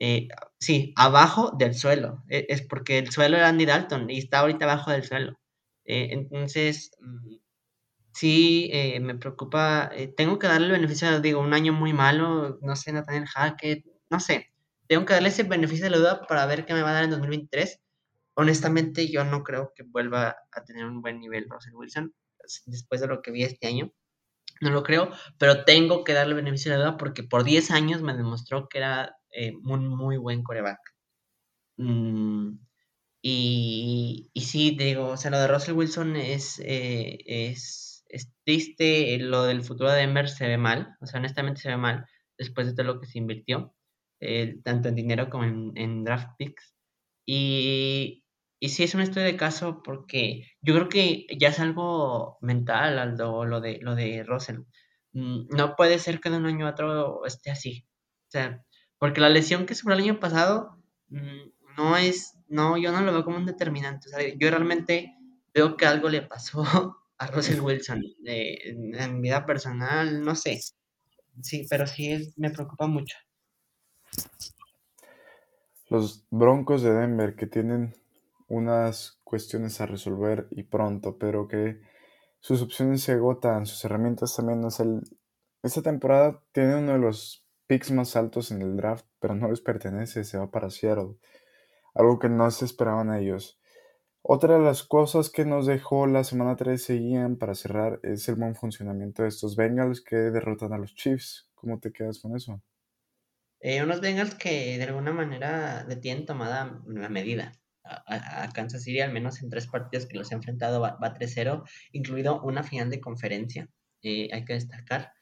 [0.00, 0.28] Eh,
[0.60, 2.24] sí, abajo del suelo.
[2.28, 5.38] E, es porque el suelo era Andy Dalton y está ahorita abajo del suelo.
[5.84, 7.36] Eh, entonces, mm,
[8.14, 9.90] sí, eh, me preocupa.
[10.16, 14.20] tengo que darle el beneficio, digo, un año muy malo, no sé, Nathaniel Hackett, no
[14.20, 14.51] sé.
[14.92, 17.04] Tengo que darle ese beneficio de la duda para ver qué me va a dar
[17.04, 17.80] en 2023.
[18.34, 22.14] Honestamente, yo no creo que vuelva a tener un buen nivel Russell Wilson
[22.66, 23.90] después de lo que vi este año.
[24.60, 28.02] no lo creo, pero tengo que darle beneficio de la duda porque por 10 años
[28.02, 30.80] me demostró que era eh, un muy buen coreback.
[31.78, 32.58] Mm,
[33.22, 39.44] y, sí, digo, o sea, lo de Russell Wilson es, eh, es, es, triste, lo
[39.44, 42.04] del futuro de Denver se ve mal, o sea, honestamente se ve mal
[42.36, 43.74] después de todo lo que se invirtió,
[44.22, 46.74] eh, tanto en dinero como en, en draft picks.
[47.26, 48.24] Y,
[48.60, 52.98] y sí es un estudio de caso porque yo creo que ya es algo mental,
[53.00, 54.60] Aldo, lo de, lo de Russell.
[55.12, 57.84] Mm, no puede ser que de un año a otro esté así.
[58.28, 58.64] O sea,
[58.98, 63.12] porque la lesión que sufrió el año pasado mm, no es, no, yo no lo
[63.12, 64.08] veo como un determinante.
[64.08, 65.12] O sea, yo realmente
[65.52, 66.62] veo que algo le pasó
[67.18, 70.60] a Russell Wilson en, vida personal, no sé.
[71.40, 73.16] Sí, pero sí me preocupa mucho.
[75.88, 77.94] Los Broncos de Denver que tienen
[78.48, 81.80] unas cuestiones a resolver y pronto, pero que
[82.40, 84.60] sus opciones se agotan, sus herramientas también.
[84.60, 85.02] No el,
[85.62, 89.60] esta temporada tiene uno de los picks más altos en el draft, pero no les
[89.60, 91.16] pertenece, se va para Seattle.
[91.94, 93.60] Algo que no se esperaban ellos.
[94.22, 98.36] Otra de las cosas que nos dejó la semana 3 seguían para cerrar es el
[98.36, 101.48] buen funcionamiento de estos Bengals que derrotan a los Chiefs.
[101.54, 102.62] ¿Cómo te quedas con eso?
[103.64, 107.52] Eh, unos Bengals que de alguna manera le tienen tomada la medida
[107.84, 112.42] a, Kansas City, al menos en tres partidos que los ha enfrentado, va, 3-0, incluido
[112.42, 113.68] una final de conferencia,
[114.02, 115.12] eh, hay que destacar.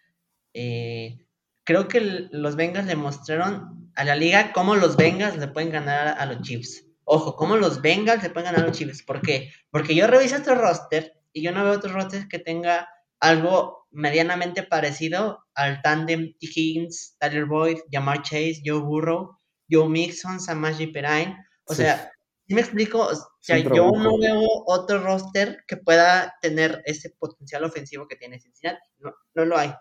[0.54, 1.18] Eh,
[1.64, 6.26] creo que los Bengals demostraron a la liga cómo los Bengals le pueden ganar a,
[6.26, 6.86] los Chiefs.
[7.04, 9.02] Ojo, cómo los Bengals le pueden ganar a los Chiefs.
[9.02, 9.52] ¿Por qué?
[9.70, 12.88] Porque yo reviso este roster y yo no veo otros rosters que tenga
[13.20, 16.46] algo medianamente parecido al tandem T.
[16.54, 19.36] Higgins, Tyler Boyd, Jamar Chase, Joe Burrow,
[19.70, 21.36] Joe Mixon, Samaji Perine.
[21.64, 22.10] O sea,
[22.54, 23.06] me explico?
[23.06, 28.40] O sea, yo no veo otro roster que pueda tener ese potencial ofensivo que tiene
[28.40, 28.80] Cincinnati.
[28.98, 29.72] No, no lo hay.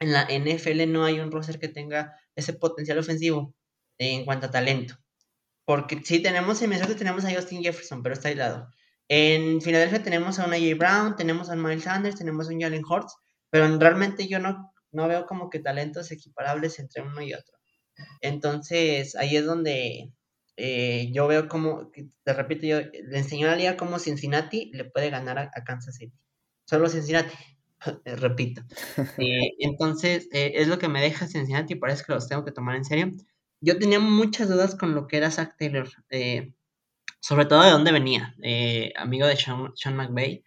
[0.00, 3.54] En la NFL no hay un roster que tenga ese potencial ofensivo
[3.98, 4.96] en cuanto a talento.
[5.64, 8.68] Porque sí tenemos en Minnesota tenemos a Justin Jefferson, pero está aislado.
[9.08, 12.60] En Filadelfia tenemos a un AJ Brown, tenemos a un Miles Sanders, tenemos a un
[12.60, 13.16] Jalen Hurts,
[13.50, 17.58] pero realmente yo no, no veo como que talentos equiparables entre uno y otro.
[18.20, 20.12] Entonces, ahí es donde
[20.56, 21.90] eh, yo veo como,
[22.22, 25.96] te repito, yo le enseñó a la liga cómo Cincinnati le puede ganar a, Kansas
[25.96, 26.16] City.
[26.66, 27.34] Solo Cincinnati,
[28.04, 28.62] eh, repito.
[29.18, 32.76] Eh, entonces, es lo que me deja Cincinnati y parece que los tengo que tomar
[32.76, 33.10] en serio.
[33.60, 35.88] Yo tenía muchas dudas con lo que era Zach Taylor,
[37.24, 38.34] sobre todo de dónde venía,
[38.96, 40.44] amigo de Sean, Sean McVay.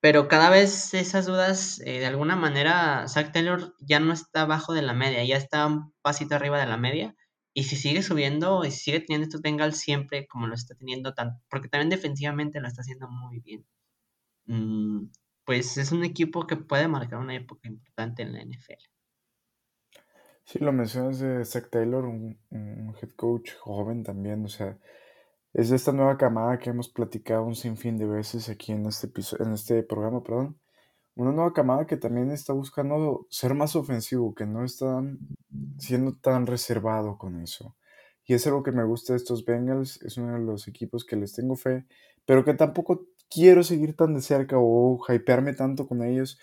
[0.00, 4.82] pero cada vez esas dudas, de alguna manera, Zach Taylor ya no está abajo de
[4.82, 7.14] la media, ya está un pasito arriba de la media
[7.54, 11.40] y si sigue subiendo y sigue teniendo estos Bengals siempre como lo está teniendo, tan,
[11.48, 13.64] porque también defensivamente lo está haciendo muy bien,
[14.46, 15.12] mm,
[15.44, 18.82] pues es un equipo que puede marcar una época importante en la NFL.
[20.42, 22.36] Sí, lo mencionas de Zach Taylor, un,
[23.00, 24.76] head coach joven también, o sea,
[25.54, 29.52] es esta nueva camada que hemos platicado un sinfín de veces aquí en este, en
[29.52, 30.58] este programa, perdón,
[31.14, 35.20] una nueva camada que también está buscando ser más ofensivo, que no están
[35.78, 37.76] siendo tan reservado con eso.
[38.26, 41.14] Y es algo que me gusta de estos Bengals, es uno de los equipos que
[41.14, 41.86] les tengo fe,
[42.26, 46.40] pero que tampoco quiero seguir tan de cerca o hypearme tanto con ellos,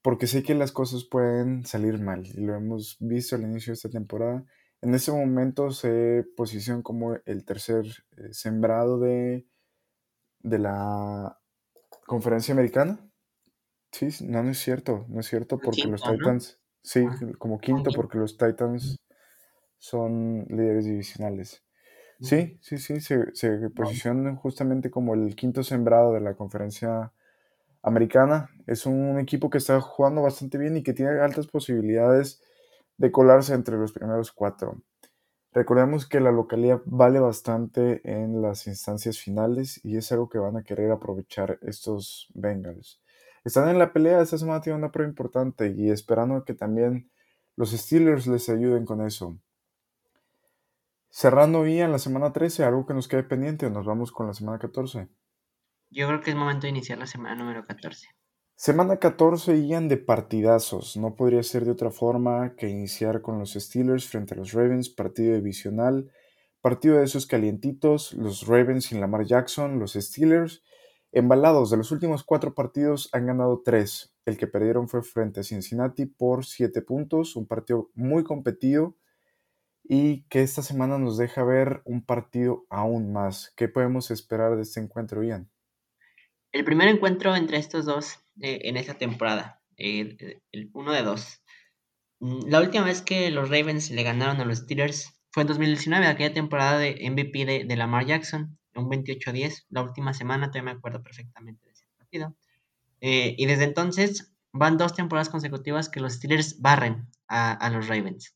[0.00, 3.74] porque sé que las cosas pueden salir mal, y lo hemos visto al inicio de
[3.74, 4.46] esta temporada.
[4.86, 9.48] En ese momento se posicionan como el tercer eh, sembrado de,
[10.40, 11.40] de la
[12.06, 13.00] conferencia americana.
[13.92, 17.92] Sí, no, no es cierto, no es cierto porque los Titans, sí, ah, como quinto
[17.94, 19.00] porque los Titans
[19.78, 21.64] son líderes divisionales.
[22.20, 27.12] Sí, sí, sí, se, se posicionan justamente como el quinto sembrado de la conferencia
[27.82, 28.50] americana.
[28.66, 32.42] Es un equipo que está jugando bastante bien y que tiene altas posibilidades
[32.98, 34.82] de colarse entre los primeros cuatro.
[35.52, 40.56] Recordemos que la localidad vale bastante en las instancias finales y es algo que van
[40.56, 43.00] a querer aprovechar estos Bengals
[43.46, 47.12] están en la pelea, esta semana tiene una prueba importante y esperando que también
[47.54, 49.38] los Steelers les ayuden con eso.
[51.10, 54.58] Cerrando bien la semana 13, algo que nos quede pendiente, nos vamos con la semana
[54.58, 55.08] 14.
[55.90, 58.08] Yo creo que es momento de iniciar la semana número 14.
[58.58, 63.52] Semana 14 iban de partidazos, no podría ser de otra forma que iniciar con los
[63.52, 66.10] Steelers frente a los Ravens, partido divisional,
[66.62, 70.62] partido de esos calientitos, los Ravens sin Lamar Jackson, los Steelers
[71.12, 74.14] Embalados, de los últimos cuatro partidos han ganado tres.
[74.26, 78.96] El que perdieron fue frente a Cincinnati por siete puntos, un partido muy competido
[79.84, 83.52] y que esta semana nos deja ver un partido aún más.
[83.56, 85.50] ¿Qué podemos esperar de este encuentro, Ian?
[86.56, 90.40] El primer encuentro entre estos dos eh, en esta temporada, el,
[90.72, 91.42] uno de dos.
[92.20, 96.06] Mm, la última vez que los Ravens le ganaron a los Steelers fue en 2019,
[96.06, 101.02] aquella temporada de MVP de, Lamar Jackson, un 28-10, la última semana, todavía me acuerdo
[101.02, 102.34] perfectamente de ese partido.
[103.00, 108.34] Eh, y desde entonces van dos temporadas consecutivas que los Steelers barren a, los Ravens.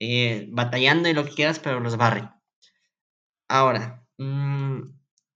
[0.00, 2.30] Eh, batallando y lo que quieras, pero los barren.
[3.48, 4.80] Ahora, mmm,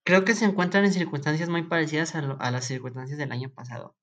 [0.06, 3.96] creo que se encuentran en circunstancias muy parecidas a, las circunstancias del año pasado.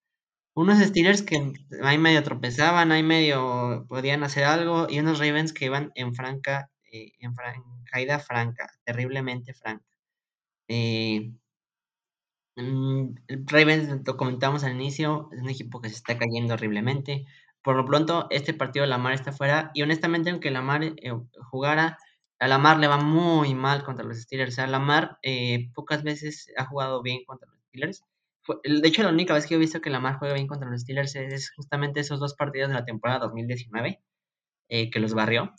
[0.55, 5.65] Unos Steelers que ahí medio tropezaban, ahí medio podían hacer algo, y unos Ravens que
[5.65, 7.33] iban en franca, eh, en,
[7.85, 9.85] caída franca, terriblemente franca.
[10.67, 11.31] Eh,
[12.55, 13.15] mm,
[13.47, 17.25] Ravens, lo comentamos al inicio, es un equipo que se está cayendo horriblemente.
[17.63, 20.95] Por lo pronto, este partido Lamar está fuera, y honestamente, aunque Lamar eh,
[21.49, 21.97] jugara,
[22.43, 24.59] a Lamar le va muy mal contra los Steelers.
[24.59, 28.03] A Lamar eh, pocas veces ha jugado bien contra los Steelers.
[28.63, 31.15] de hecho, la única vez que he visto que Lamar juega bien contra los Steelers
[31.15, 34.01] es justamente esos dos partidos de la temporada 2019,
[34.67, 35.53] eh, que los barrió.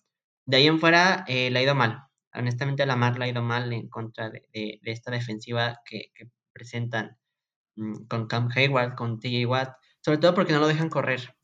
[0.46, 2.02] De ahí en fuera eh, le ha ido mal.
[2.34, 4.42] Honestamente, a Lamar le ha ido mal en contra de,
[4.82, 6.12] esta defensiva que,
[6.52, 7.16] presentan
[7.76, 11.34] mm, con Cam Hayward, con TJ Watt, sobre todo porque no lo dejan correr.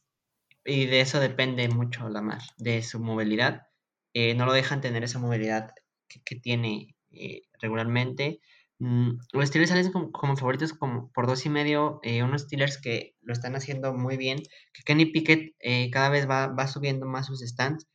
[0.66, 3.69] Y de eso depende mucho Lamar, de su movilidad
[4.14, 5.70] eh, no lo dejan tener esa movilidad
[6.08, 8.40] que, tiene eh, regularmente.
[8.78, 13.16] Mm, los Steelers salen como, favoritos como por dos y medio, eh, unos Steelers que
[13.22, 14.38] lo están haciendo muy bien,
[14.72, 15.54] que Kenny Pickett
[15.92, 17.86] cada vez va, subiendo más sus stands.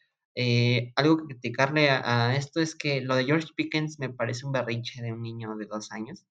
[0.95, 5.01] algo que criticarle a, esto es que lo de George Pickens me parece un berrinche
[5.01, 6.25] de un niño de dos años.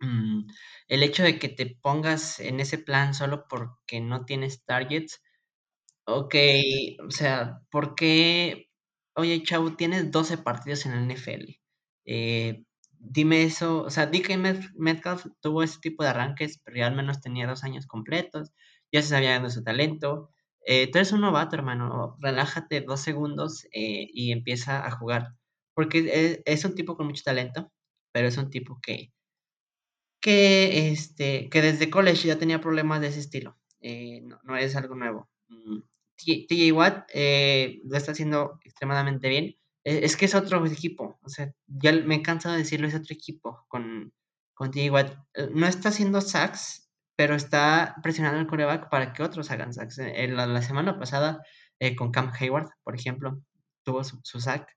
[0.00, 0.46] Mm,
[0.88, 5.22] el hecho de que te pongas en ese plan solo porque no tienes targets,
[6.06, 6.34] ok,
[7.06, 8.70] o sea, ¿por qué
[9.14, 11.60] oye, Chau, tienes 12 partidos en el NFL.
[12.06, 12.64] Eh,
[12.98, 14.36] dime eso, o sea, que
[14.76, 18.52] Metcalf tuvo ese tipo de arranques, pero ya al menos tenía dos años completos,
[18.92, 20.30] ya se sabía de su talento.
[20.66, 25.34] Eh, tú eres un novato, hermano, relájate dos segundos eh, y empieza a jugar.
[25.74, 27.72] Porque es, un tipo con mucho talento,
[28.12, 29.12] pero es un tipo que,
[30.20, 33.58] que, este, que desde college ya tenía problemas de ese estilo.
[34.22, 35.28] no, no, es algo nuevo.
[36.16, 39.56] TJ Watt eh, lo está haciendo extremadamente bien.
[39.84, 42.94] E, es que es otro equipo, o sea, ya me he cansado de decirlo, es
[42.94, 44.12] otro equipo con,
[44.54, 45.12] con TJ Watt.
[45.34, 49.98] Eh, no está haciendo sacks, pero está presionando el coreback para que otros hagan sacks.
[49.98, 51.42] Eh, la, semana pasada,
[51.98, 53.42] con Cam Hayward, por ejemplo,
[53.84, 54.68] tuvo su, sack.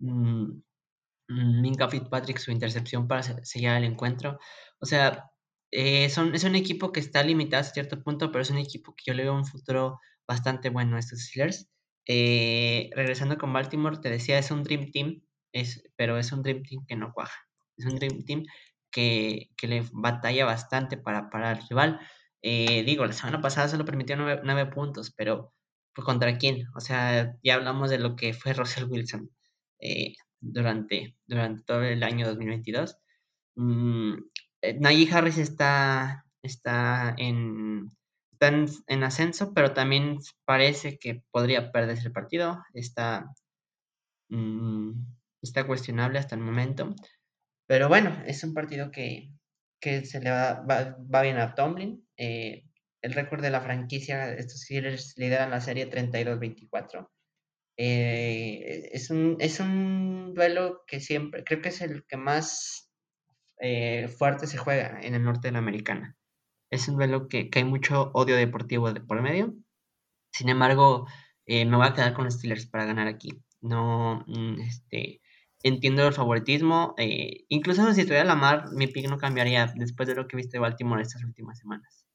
[0.00, 0.60] Mm,
[1.28, 4.38] mm, Minka Fitzpatrick su intercepción para sellar el encuentro.
[4.80, 5.30] O sea,
[5.70, 9.14] es un equipo que está limitado a cierto punto, pero es un equipo que yo
[9.14, 10.00] le veo un futuro
[10.30, 11.68] bastante bueno estos Steelers.
[12.06, 16.62] Eh, regresando con Baltimore, te decía, es un Dream Team, es, pero es un Dream
[16.62, 17.40] Team que no cuaja.
[17.76, 18.44] Es un Dream Team
[18.92, 22.00] que, le batalla bastante para parar al rival.
[22.42, 25.52] Eh, digo, la semana pasada solo permitió nueve, puntos, pero
[25.94, 26.68] pues, ¿contra quién?
[26.76, 29.30] O sea, ya hablamos de lo que fue Russell Wilson
[29.80, 32.96] eh, durante, durante todo el año 2022.
[33.56, 34.14] Mm,
[34.78, 37.90] Najee Harris está, está en,
[38.40, 42.64] están en ascenso, pero también parece que podría perderse el partido.
[42.72, 43.26] Está,
[44.30, 44.92] mm,
[45.42, 46.94] está cuestionable hasta el momento.
[47.66, 49.30] Pero bueno, es un partido que,
[49.82, 52.06] se le va, va, bien a Tomlin.
[52.16, 52.64] Eh,
[53.02, 57.10] el récord de la franquicia, estos Steelers lideran la serie 32-24.
[57.76, 62.90] Eh, es, un, es un duelo que siempre, creo que es el que más
[63.58, 66.16] eh, fuerte se juega en el norte de la americana
[66.70, 69.54] es un duelo que, hay mucho odio deportivo de por medio.
[70.32, 71.06] Sin embargo,
[71.46, 73.42] eh, me voy a quedar con los Steelers para ganar aquí.
[73.60, 75.20] No, mm, este,
[75.62, 76.94] entiendo el favoritismo.
[76.96, 80.56] Eh, incluso si estuviera la mar, mi pick no cambiaría después de lo que viste
[80.56, 82.06] de Baltimore estas últimas semanas.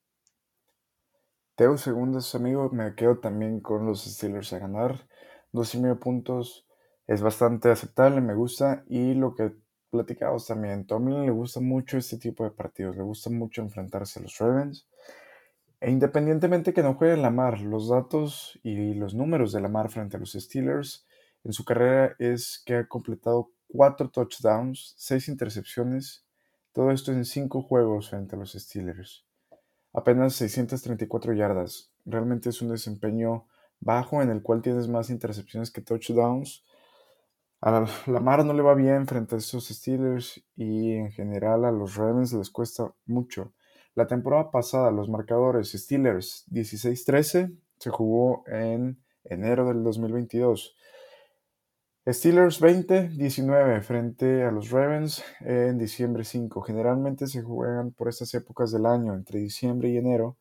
[1.55, 5.07] Teo segundos, amigo, me quedo también con los Steelers a ganar.
[5.51, 6.67] Dos y medio puntos
[7.07, 8.83] es bastante aceptable, me gusta.
[8.87, 9.53] Y lo que
[9.95, 14.23] platicamos también, Tomlin le gusta mucho este tipo de partidos, le gusta mucho enfrentarse a
[14.23, 14.87] los Ravens.
[15.79, 19.69] E independientemente que no juegue en la mar, los datos y los números de la
[19.69, 21.05] mar frente a los Steelers
[21.45, 26.25] en su carrera es que ha completado cuatro touchdowns, seis intercepciones,
[26.73, 29.25] todo esto en cinco juegos frente a los Steelers.
[29.93, 31.89] Apenas 634 yardas.
[32.03, 33.47] Realmente es un desempeño
[33.79, 36.65] bajo en el cual tienes más intercepciones que touchdowns
[37.65, 41.95] a Lamar no le va bien frente a estos Steelers y en general a los
[41.95, 43.53] Ravens les cuesta mucho.
[43.95, 50.75] La temporada pasada los marcadores Steelers 16-13 se jugó en enero del 2022.
[52.07, 56.61] Steelers 20, 19 frente a los Ravens en diciembre 5.
[56.61, 60.37] Generalmente se juegan por estas épocas del año, entre diciembre y enero,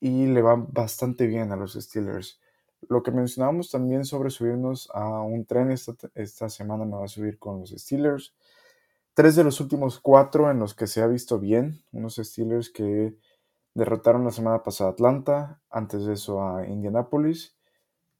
[0.00, 2.40] y le van bastante bien a los Steelers.
[2.88, 7.08] Lo que mencionábamos también sobre subirnos a un tren esta, esta semana me va a
[7.08, 8.34] subir con los Steelers.
[9.14, 13.14] Tres de los últimos cuatro en los que se ha visto bien, unos Steelers que
[13.74, 17.54] derrotaron la semana pasada a Atlanta, antes de eso a Indianapolis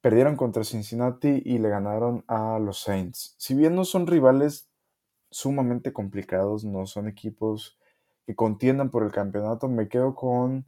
[0.03, 3.37] Perdieron contra Cincinnati y le ganaron a los Saints.
[3.39, 4.69] Si bien no son rivales
[5.31, 7.79] sumamente complicados, no son equipos
[8.27, 10.67] que contiendan por el campeonato, me quedo con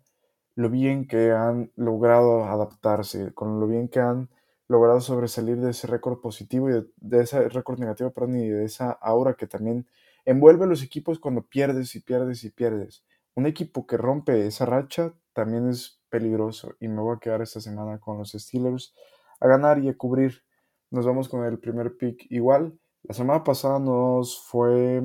[0.57, 4.29] lo bien que han logrado adaptarse, con lo bien que han
[4.69, 8.91] logrado sobresalir de ese récord positivo y de, ese récord negativo, perdón, y de esa
[8.91, 9.87] aura que también
[10.25, 13.05] envuelve a los equipos cuando pierdes y pierdes y pierdes.
[13.35, 17.61] Un equipo que rompe esa racha también es peligroso y me voy a quedar esta
[17.61, 18.95] semana con los Steelers
[19.41, 20.45] a ganar y a cubrir.
[20.91, 22.79] Nos vamos con el primer pick igual.
[23.03, 25.03] La semana pasada nos fue.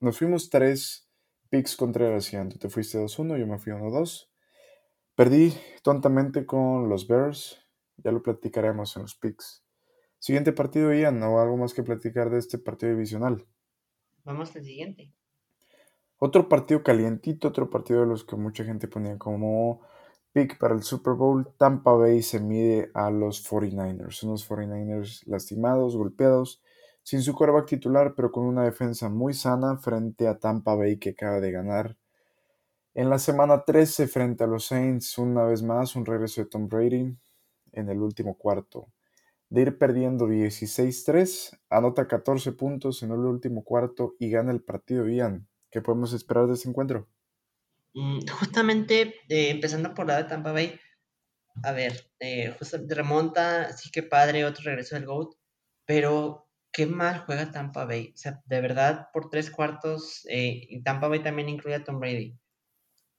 [0.00, 1.08] Nos fuimos tres
[1.50, 4.28] picks contra Tú te fuiste 2-1, yo me fui 1-2.
[5.16, 7.58] Perdí tontamente con los Bears.
[7.96, 9.64] Ya lo platicaremos en los picks.
[10.18, 13.46] Siguiente partido, Ian, ¿no algo más que platicar de este partido divisional?
[14.24, 15.14] Vamos al siguiente.
[16.18, 19.80] Otro partido calientito, otro partido de los que mucha gente ponía como
[20.32, 24.22] pick para el Super Bowl, Tampa Bay se mide a los 49ers.
[24.22, 26.62] Unos 49ers lastimados, golpeados,
[27.02, 31.10] sin su quarterback titular, pero con una defensa muy sana frente a Tampa Bay que
[31.10, 31.96] acaba de ganar.
[32.98, 36.66] En la semana 13 frente a los Saints, una vez más, un regreso de Tom
[36.66, 37.14] Brady
[37.72, 38.90] en el último cuarto.
[39.50, 45.04] De ir perdiendo 16-3, anota 14 puntos en el último cuarto y gana el partido
[45.04, 45.46] bien.
[45.70, 47.06] ¿Qué podemos esperar de ese encuentro?
[47.92, 50.80] Mm, justamente, eh, empezando por la de Tampa Bay,
[51.64, 52.56] a ver, eh,
[52.88, 55.34] remonta, sí que padre, otro regreso del GOAT,
[55.84, 58.14] pero qué mal juega Tampa Bay.
[58.14, 62.00] O sea, de verdad, por tres cuartos, eh, y Tampa Bay también incluye a Tom
[62.00, 62.38] Brady.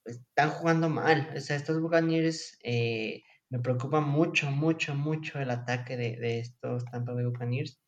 [0.08, 1.32] Están jugando mal.
[1.36, 7.14] O sea, estos Buccaneers me preocupa mucho, mucho, mucho el ataque de, de estos Tampa
[7.14, 7.80] Bay Buccaneers.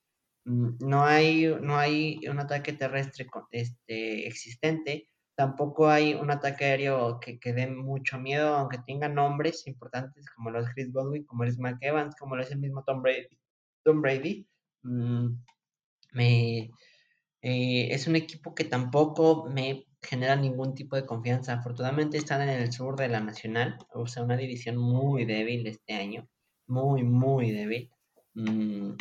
[0.46, 7.18] Mm, no hay, no hay un ataque terrestre este, existente Tampoco hay un ataque aéreo
[7.22, 11.58] que, que dé mucho miedo, aunque tenga nombres importantes como los Chris Godwin, como es
[11.58, 13.40] Mike Evans, como lo es el mismo Tom Brady.
[13.86, 14.46] Tom Brady
[14.84, 15.28] mm,
[16.12, 16.72] me,
[17.42, 21.54] eh, es un equipo que tampoco me genera ningún tipo de confianza.
[21.54, 25.94] Afortunadamente están en el sur de la Nacional, o sea, una división muy débil este
[25.94, 26.28] año,
[26.68, 27.92] muy, muy débil.
[28.34, 28.94] Mm,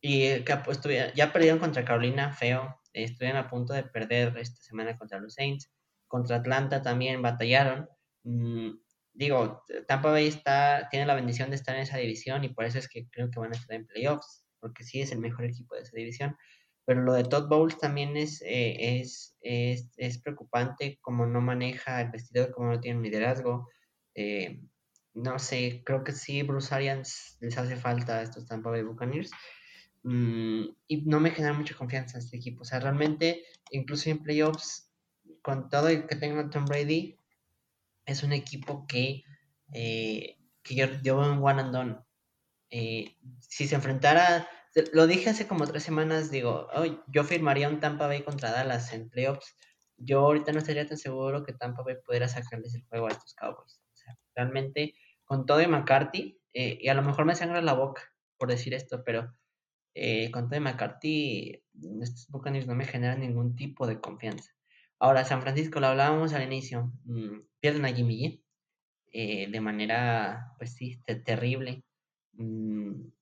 [0.00, 0.80] y que pues,
[1.14, 2.76] ya perdieron contra Carolina, feo.
[2.92, 5.70] Estuvieron a punto de perder esta semana contra los Saints
[6.10, 7.88] contra Atlanta también batallaron.
[8.24, 8.72] Mm,
[9.14, 12.78] digo, Tampa Bay está, tiene la bendición de estar en esa división y por eso
[12.78, 15.76] es que creo que van a estar en playoffs, porque sí es el mejor equipo
[15.76, 16.36] de esa división.
[16.84, 22.00] Pero lo de Todd Bowles también es, eh, es, es, es, preocupante, como no maneja
[22.00, 23.68] el vestidor, como no tiene liderazgo.
[24.14, 24.62] Eh,
[25.14, 29.30] no sé, creo que sí, Bruce Arians les hace falta a estos Tampa Bay Buccaneers.
[30.02, 32.62] Mm, y no me genera mucha confianza este equipo.
[32.62, 34.90] O sea, realmente, incluso en playoffs,
[35.42, 37.16] con todo el que tenga Tom Brady,
[38.06, 39.22] es un equipo que,
[39.72, 41.98] eh, que yo, yo en one and done.
[43.40, 44.48] Si se enfrentara,
[44.92, 46.68] lo dije hace como tres semanas, digo,
[47.08, 49.56] yo firmaría un Tampa Bay contra Dallas en playoffs.
[49.96, 53.34] Yo ahorita no estaría tan seguro que Tampa Bay pudiera sacarles el juego a estos
[53.34, 53.80] Cowboys.
[53.92, 57.74] O sea, realmente, con todo y McCarthy, eh, y a lo mejor me sangra la
[57.74, 58.02] boca
[58.38, 59.34] por decir esto, pero
[60.32, 61.62] con todo y McCarthy,
[62.00, 64.50] estos Buccaneers no me generan ningún tipo de confianza.
[64.98, 68.44] Ahora, San Francisco, lo hablábamos al inicio, mm, pierden a Jimmy G
[69.12, 71.84] eh, de manera, pues sí, terrible.
[72.32, 73.12] Mm, mm,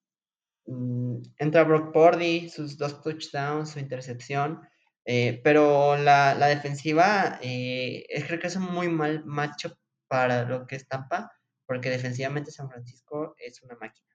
[1.38, 4.60] entra Brock Purdy, sus dos touchdowns, su intercepción,
[5.04, 10.76] eh, pero la, defensiva eh, creo que es un muy mal macho para lo que
[10.76, 11.32] es Tampa,
[11.66, 14.08] porque defensivamente San Francisco es una máquina.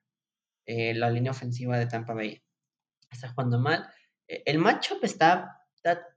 [0.66, 2.42] la línea ofensiva de Tampa Bay
[3.10, 3.88] está jugando mal.
[4.26, 5.64] el matchup está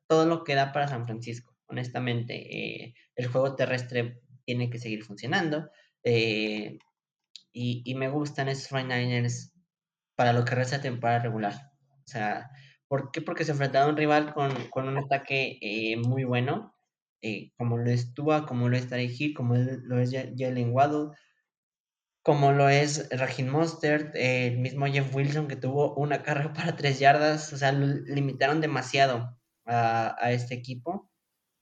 [0.08, 2.34] todo lo que da para San Francisco, honestamente.
[2.36, 5.70] Eh, el juego terrestre tiene que seguir funcionando.
[6.04, 6.80] Eh,
[7.52, 9.52] y, me gustan esos 49ers
[10.18, 11.72] para lo que resta de temporada regular.
[12.06, 12.50] O sea,
[12.90, 13.22] ¿por qué?
[13.22, 14.52] Porque se enfrentaron a un rival con,
[14.88, 16.74] un ataque eh, muy bueno,
[17.58, 21.12] como lo es Tua, como lo es Tarek Hill, como lo es Jalen Waddle,
[22.24, 27.00] como lo es Raheem Mostert, el mismo Jeff Wilson que tuvo una carrera para tres
[27.00, 31.10] yardas, o sea, limitaron demasiado a, este equipo.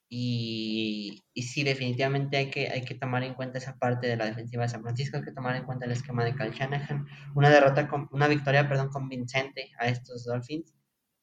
[0.07, 4.25] Y, y, sí, definitivamente hay que, hay que tomar en cuenta esa parte de la
[4.25, 7.07] defensiva de San Francisco, hay que tomar en cuenta el esquema de Kyle Shanahan.
[7.35, 10.73] Una derrota, con, una victoria, perdón, convincente a estos Dolphins,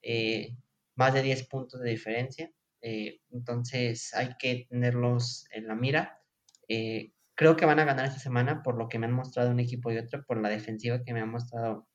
[0.02, 0.56] eh,
[0.96, 2.52] más de 10 puntos de diferencia.
[2.82, 6.20] Eh, entonces hay que tenerlos en la mira.
[6.68, 9.60] Eh, creo que van a ganar esta semana por lo que me han mostrado un
[9.60, 11.88] equipo y otro, por la defensiva que me ha mostrado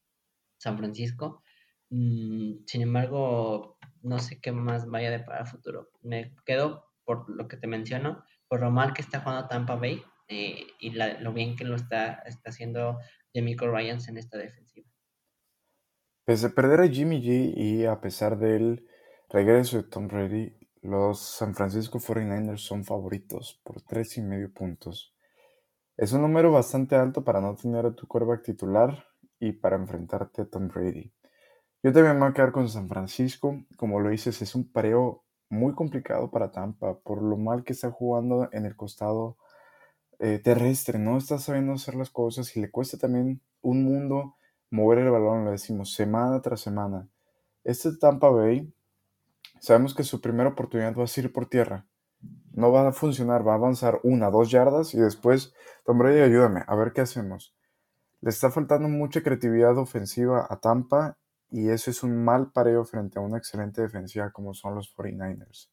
[0.58, 1.44] San Francisco.
[1.90, 3.76] Mm, sin embargo,
[4.08, 5.89] no sé qué más vaya de para el futuro.
[6.01, 10.03] Me quedo por lo que te menciono, por lo mal que está jugando Tampa Bay
[10.28, 12.99] eh, y lo bien que lo está, está haciendo
[13.34, 14.89] Demico Ryans en esta defensiva.
[16.26, 18.86] Pese a perder a Jimmy G y a pesar del
[19.30, 25.16] regreso de Tom Brady, los San Francisco 49ers son favoritos por tres y medio puntos.
[25.95, 29.08] Es un número bastante alto para no tener a tu quarterback titular
[29.39, 31.14] y para enfrentarte a Tom Brady.
[31.84, 33.63] Yo también me voy a quedar con San Francisco.
[33.78, 37.91] Como lo dices, es un pareo muy complicado para Tampa por lo mal que está
[37.91, 39.38] jugando en el costado
[40.19, 40.97] eh, terrestre.
[40.97, 44.36] No está sabiendo hacer las cosas y le cuesta también un mundo
[44.71, 47.07] mover el balón, lo decimos, semana tras semana.
[47.63, 48.73] Este Tampa Bay,
[49.59, 51.86] sabemos que su primera oportunidad va a ser por tierra.
[52.53, 55.53] No va a funcionar, va a avanzar una, dos yardas y después,
[55.86, 57.55] Tom Brady, ayúdame, a ver qué hacemos.
[58.21, 61.17] Le está faltando mucha creatividad ofensiva a Tampa
[61.50, 65.70] y eso es un mal pareo frente a una excelente defensiva como son los 49ers.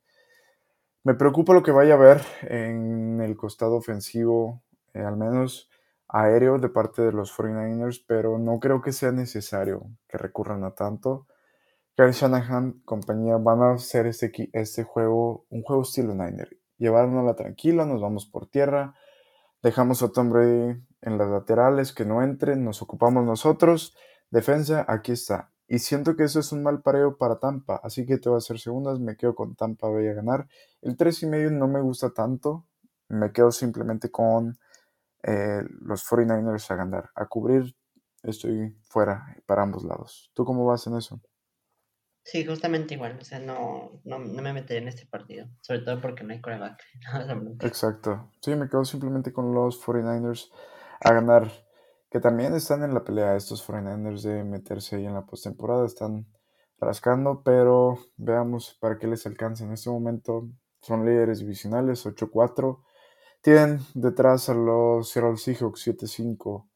[1.02, 4.62] Me preocupa lo que vaya a haber en el costado ofensivo,
[4.94, 5.70] eh, al menos
[6.08, 10.74] aéreo de parte de los 49ers, pero no creo que sea necesario que recurran a
[10.74, 11.26] tanto.
[11.96, 16.56] Kyle Shanahan, compañía, van a hacer este, este juego un juego estilo Niner.
[16.78, 18.94] la tranquila, nos vamos por tierra,
[19.62, 23.96] dejamos a Tom Brady en las laterales, que no entren, nos ocupamos nosotros.
[24.30, 25.53] Defensa, aquí está.
[25.66, 28.38] Y siento que eso es un mal pareo para Tampa, así que te voy a
[28.38, 30.46] hacer segundas, me quedo con Tampa, voy a ganar.
[30.82, 32.66] El 3 y medio no me gusta tanto,
[33.08, 34.58] me quedo simplemente con
[35.22, 37.10] eh, los 49ers a ganar.
[37.14, 37.74] A cubrir
[38.22, 40.30] estoy fuera para ambos lados.
[40.34, 41.20] ¿Tú cómo vas en eso?
[42.24, 46.24] Sí, justamente igual, o sea, no, no, me meteré en este partido, sobre todo porque
[46.24, 46.82] no hay coreback.
[47.60, 50.50] Exacto, sí, me quedo simplemente con los 49ers
[51.00, 51.50] a ganar
[52.14, 56.28] que también están en la pelea estos 49ers de meterse ahí en la postemporada, están
[56.78, 60.48] rascando, pero veamos para qué les alcanza en este momento.
[60.80, 62.84] Son líderes divisionales 8-4.
[63.40, 66.68] Tienen detrás a los Seattle Seahawks 7-5.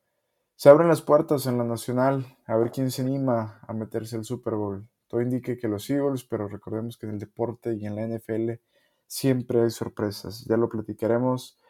[0.57, 4.25] Se abren las puertas en la nacional a ver quién se anima a meterse al
[4.25, 4.89] Super Bowl.
[5.07, 8.61] Todo indica que los Eagles, pero recordemos que en el deporte y en la NFL
[9.07, 10.45] siempre hay sorpresas.
[10.47, 11.61] Ya lo platicaremos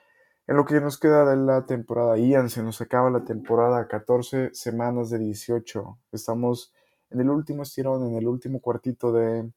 [0.49, 4.55] en lo que nos queda de la temporada, Ian, se nos acaba la temporada, 14
[4.55, 5.99] semanas de 18.
[6.11, 6.73] Estamos
[7.11, 9.53] en el último estirón, en el último cuartito de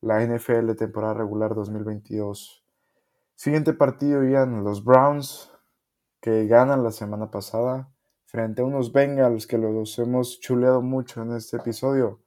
[0.00, 2.64] la NFL temporada regular 2022.
[3.36, 5.52] Siguiente partido, Ian, los Browns,
[6.20, 7.88] que ganan la semana pasada
[8.24, 12.20] frente a unos Bengals que los hemos chuleado mucho en este episodio.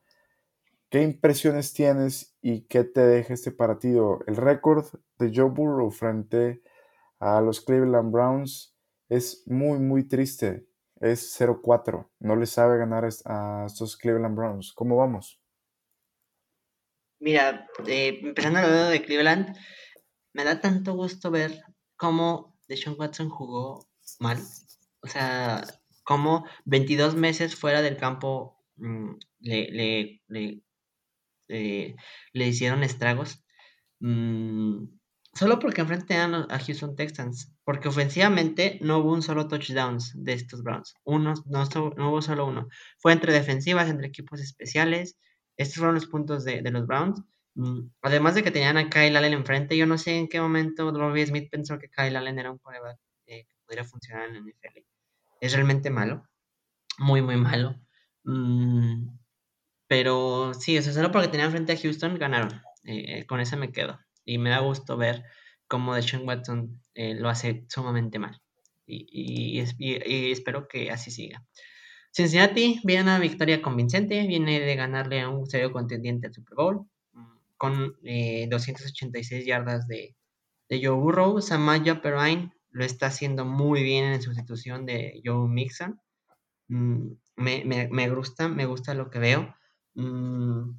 [0.90, 4.20] ¿Qué impresiones tienes y qué te deja este partido?
[4.26, 4.86] El récord
[5.20, 6.73] de Joe Burrow frente a
[7.20, 8.76] a los Cleveland Browns
[9.10, 10.68] es muy, muy triste.
[11.00, 12.10] Es 0-4.
[12.20, 14.74] No le sabe ganar a estos Cleveland Browns.
[14.74, 15.40] ¿Cómo vamos?
[17.20, 19.56] Mira, eh, empezando lo de Cleveland,
[20.34, 21.62] me da tanto gusto ver
[21.96, 23.88] cómo Deshaun Watson jugó
[24.20, 24.40] mal.
[25.02, 25.64] O sea,
[26.04, 30.62] cómo 22 meses fuera del campo mm, le, le, le,
[31.48, 31.96] eh,
[32.34, 33.44] le, hicieron estragos.
[34.00, 34.86] Mm,
[35.36, 37.52] Solo porque enfrentan a Houston Texans.
[37.64, 40.96] Porque ofensivamente no hubo un solo touchdown de estos Browns.
[41.04, 41.64] Uno, no,
[42.10, 42.68] hubo solo uno.
[43.00, 45.18] Fue entre defensivas, entre equipos especiales.
[45.58, 47.24] Estos fueron los puntos de, los Browns.
[47.56, 50.92] Mm, además de que tenían a Kyle Allen enfrente, yo no sé en qué momento
[50.92, 54.40] Robbie Smith pensó que Kyle Allen era un coreback eh, que pudiera funcionar en la
[54.40, 54.80] NFL.
[55.42, 56.28] Es realmente malo.
[57.00, 57.76] Muy, muy malo.
[58.24, 59.18] Mm,
[59.88, 62.62] pero sí, o sea, solo porque tenían frente a Houston, ganaron.
[62.84, 65.24] Eh, con eso me quedo y me da gusto ver
[65.68, 68.40] cómo Deshaun Watson eh, lo hace sumamente mal.
[68.86, 69.60] Y,
[70.32, 71.44] espero que así siga.
[72.12, 76.86] Cincinnati viene una victoria convincente, viene de ganarle a un serio contendiente al Super Bowl,
[77.14, 77.96] mm, con
[78.50, 80.16] 286 eh, yardas de,
[80.70, 81.42] de Joe Burrow.
[81.42, 86.00] Samaya Perrine lo está haciendo muy bien en sustitución de Joe Mixon.
[86.68, 89.56] Mm, me, gusta, me gusta lo que veo.
[89.96, 90.72] Mm,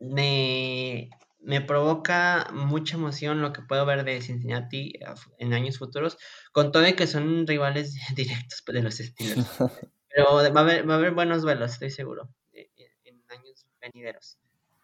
[0.00, 1.10] me,
[1.46, 4.94] me provoca mucha emoción lo que puedo ver de Cincinnati
[5.38, 6.18] en años futuros,
[6.50, 9.46] con todo y que son rivales directos de los Steelers.
[10.08, 14.38] Pero va a haber, va a haber buenos vuelos, estoy seguro, en años venideros.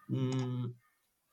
[0.07, 0.67] Mm,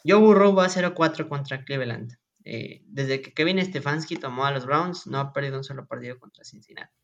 [0.04, 2.18] Joe Burrow va 0-4 contra Cleveland.
[2.44, 6.18] Eh, desde que Kevin Stefanski tomó a los Browns, no ha perdido un solo partido
[6.18, 6.96] contra Cincinnati.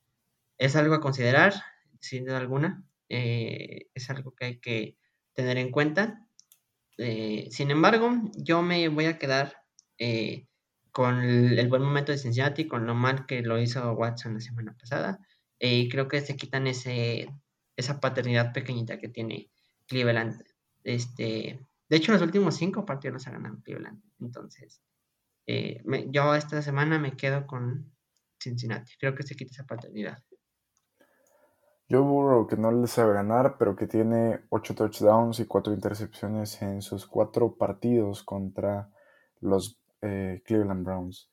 [0.59, 1.55] Es algo a considerar,
[2.01, 2.83] sin duda alguna.
[3.09, 4.97] Eh, es algo que hay que
[5.35, 6.26] tener en cuenta.
[6.99, 9.63] Eh, sin embargo, yo me voy a quedar
[10.93, 14.77] con el, buen momento de Cincinnati, con lo mal que lo hizo Watson la semana
[14.79, 15.19] pasada.
[15.59, 17.29] y creo que se quitan ese,
[17.77, 19.51] esa paternidad pequeñita que tiene
[19.87, 20.43] Cleveland.
[20.85, 24.03] Este, de hecho, los últimos cinco partidos los ha ganado Cleveland.
[24.21, 24.83] Entonces,
[25.47, 27.93] eh, yo esta semana me quedo con
[28.41, 28.93] Cincinnati.
[28.99, 30.23] Creo que se quita esa paternidad.
[31.89, 36.61] Joe Burrow, que no le sabe ganar, pero que tiene ocho touchdowns y cuatro intercepciones
[36.63, 38.89] en sus cuatro partidos contra
[39.41, 41.31] los eh, Cleveland Browns.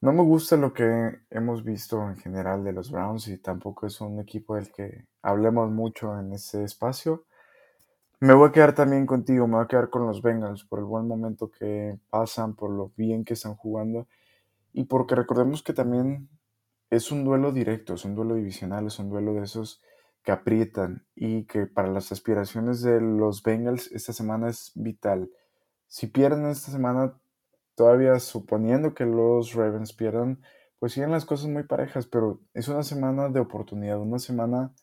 [0.00, 4.00] No me gusta lo que hemos visto en general de los Browns y tampoco es
[4.00, 7.24] un equipo del que hablemos mucho en ese espacio.
[8.20, 10.84] Me voy a quedar también contigo, me voy a quedar con los Bengals por el
[10.84, 14.06] buen momento que pasan, por lo bien que están jugando
[14.72, 16.28] y porque recordemos que también
[16.92, 19.80] es un duelo directo, es un duelo divisional, es un duelo de esos
[20.22, 25.30] que aprietan y que para las aspiraciones de los Bengals esta semana es vital.
[25.88, 27.18] Si pierden esta semana,
[27.76, 30.42] todavía suponiendo que los Ravens pierdan,
[30.78, 34.74] pues siguen las cosas muy parejas, pero es una semana de oportunidad, una semana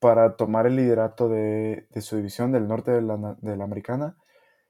[0.00, 4.16] para tomar el liderato de, su división del norte de la, americana.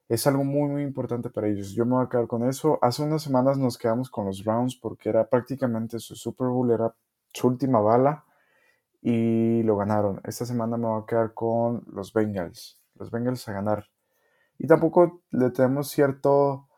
[0.08, 1.72] Es algo muy, muy importante para ellos.
[1.72, 2.78] Yo me voy a quedar con eso.
[2.80, 6.94] Hace unas semanas nos quedamos con los Browns porque era prácticamente su Super Bowl, era
[7.32, 8.24] su última bala
[9.02, 10.20] y lo ganaron.
[10.24, 12.80] Esta semana me voy a quedar con los Bengals.
[12.94, 13.86] Los Bengals a ganar.
[14.58, 16.68] Y tampoco le tenemos cierto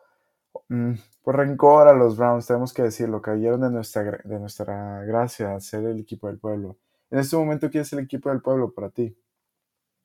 [0.68, 5.58] mm, pues, rencor a los Browns, tenemos que decirlo, cayeron de nuestra, de nuestra gracia
[5.60, 6.78] ser el equipo del pueblo.
[7.10, 9.16] En este momento, ¿quién es el equipo del pueblo para ti?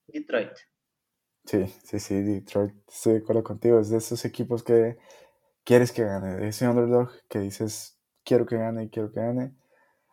[0.08, 0.75] Detroit.
[1.46, 2.74] Sí, sí, sí, Detroit.
[2.88, 3.80] Estoy de acuerdo contigo.
[3.80, 4.98] Es de esos equipos que
[5.64, 6.48] quieres que gane.
[6.48, 9.56] Ese underdog que dices, quiero que gane, quiero que gane.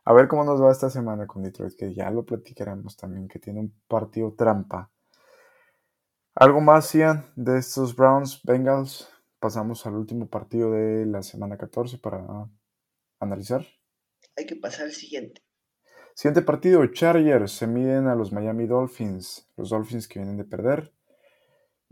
[0.04, 3.38] A ver cómo nos va esta semana con Detroit, que ya lo platicaremos también, que
[3.38, 4.90] tiene un partido trampa.
[6.34, 9.08] ¿Algo más, Ian, de estos Browns Bengals?
[9.38, 12.48] Pasamos al último partido de la semana 14 para
[13.20, 13.64] analizar.
[14.36, 15.42] Hay que pasar al siguiente.
[16.14, 20.92] Siguiente partido, Chargers se miden a los Miami Dolphins, los Dolphins que vienen de perder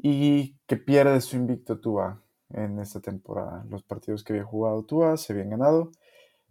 [0.02, 3.64] y que pierde su invicto Tua en esta temporada.
[3.68, 5.92] Los partidos que había jugado Tua se habían ganado.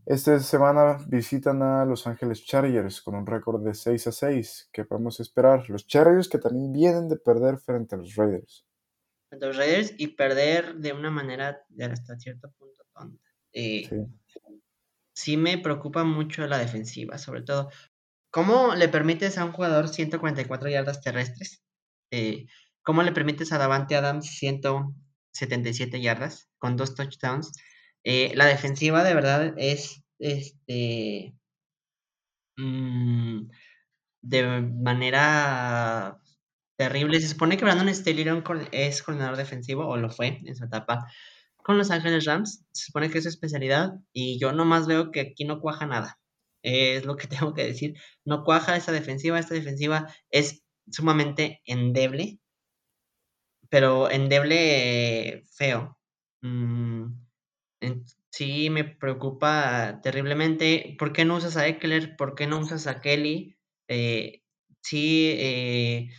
[0.05, 4.69] Esta semana visitan a Los Ángeles Chargers con un récord de 6 a 6.
[4.71, 5.69] ¿Qué podemos esperar?
[5.69, 8.65] Los Chargers que también vienen de perder frente a los Raiders.
[9.31, 13.23] Los Raiders y perder de una manera hasta cierto punto tonta.
[13.53, 13.95] Eh, sí
[15.19, 17.69] sí me preocupa mucho la defensiva, sobre todo.
[18.31, 21.61] ¿Cómo le permites a un jugador 144 yardas terrestres?
[22.09, 22.47] Eh,
[22.89, 27.51] ¿Cómo le permites a Davante Adams 177 yardas con dos touchdowns?
[28.03, 31.35] Eh, la defensiva de verdad es este
[32.57, 33.47] mm,
[34.23, 36.19] de manera
[36.77, 37.21] terrible.
[37.21, 38.25] Se supone que Brandon Staley
[38.71, 41.05] es coordinador defensivo, o lo fue en su etapa
[41.57, 45.19] con Los Ángeles Rams, se supone que es su especialidad y yo nomás veo que
[45.19, 46.19] aquí no cuaja nada.
[46.63, 47.93] es lo que tengo que decir.
[48.25, 52.39] No cuaja esa defensiva, esta defensiva es sumamente endeble,
[53.69, 55.97] pero endeble feo.
[56.41, 57.13] Mm,
[58.31, 60.95] sí me preocupa terriblemente.
[60.99, 62.15] ¿Por qué no usas a Eckler?
[62.17, 63.57] ¿Por qué no usas a Kelly?
[63.87, 64.43] Eh,
[64.81, 66.09] sí, eh,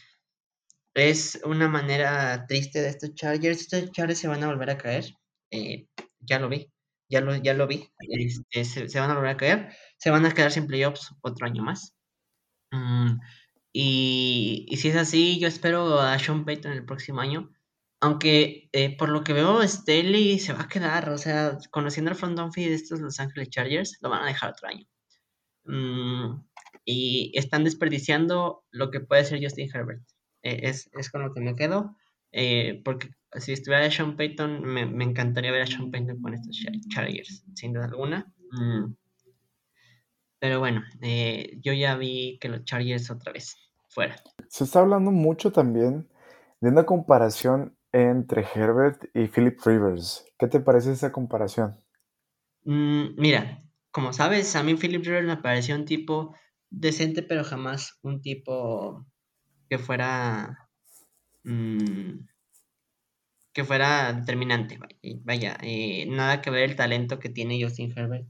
[0.94, 3.60] es una manera triste de estos Chargers.
[3.60, 5.06] Estos Chargers se van a volver a caer.
[5.50, 5.86] Eh,
[6.20, 6.70] ya lo vi,
[7.08, 10.32] ya lo, ya lo vi, este, se, van a volver a caer, se van a
[10.32, 11.94] quedar sin playoffs otro año más.
[12.72, 13.20] Mm,
[13.72, 17.50] y, si es así, yo espero a Sean Payton el próximo año.
[18.00, 21.10] Aunque eh, por lo que veo, Staley se va a quedar.
[21.10, 24.50] O sea, conociendo el front office de estos Los Angeles Chargers, lo van a dejar
[24.50, 24.86] otro año.
[25.64, 26.42] Mm,
[26.84, 30.02] y están desperdiciando lo que puede ser Justin Herbert.
[30.42, 31.96] Eh, es, es, con lo que me quedo.
[32.84, 36.58] porque si estuviera Sean Payton, me, encantaría ver a Sean Payton con estos
[36.88, 38.32] Chargers, sin duda alguna.
[38.50, 38.94] Mm.
[40.40, 43.56] Pero bueno, eh, yo ya vi que los Chargers otra vez
[43.88, 44.16] fuera.
[44.48, 46.08] Se está hablando mucho también
[46.60, 50.24] de una comparación entre Herbert y Philip Rivers.
[50.38, 51.76] ¿Qué te parece esa comparación?
[52.64, 56.34] Mm, mira, como sabes, a mí Philip Rivers me pareció un tipo
[56.70, 59.06] decente, pero jamás un tipo
[59.68, 60.70] que fuera
[61.44, 62.26] mm,
[63.52, 64.78] que fuera determinante.
[65.22, 68.26] Vaya, eh, nada que ver el talento que tiene Justin Herbert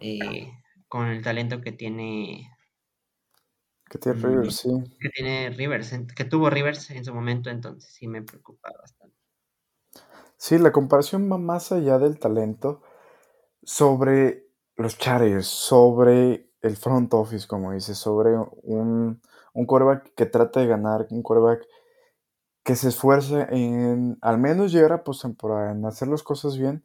[0.00, 0.50] eh,
[0.90, 2.50] con el talento que tiene.
[3.88, 4.70] Que tiene mm, Rivers, sí.
[5.00, 9.16] Que tiene Rivers, que tuvo Rivers en su momento, entonces sí me preocupa bastante.
[10.36, 12.82] Sí, la comparación va más allá del talento
[13.62, 19.22] sobre los Chargers, sobre el front office, como dices, sobre un,
[19.52, 21.66] un quarterback que trata de ganar, un quarterback
[22.64, 26.84] que se esfuerce en al menos llegar a postemporada, en hacer las cosas bien,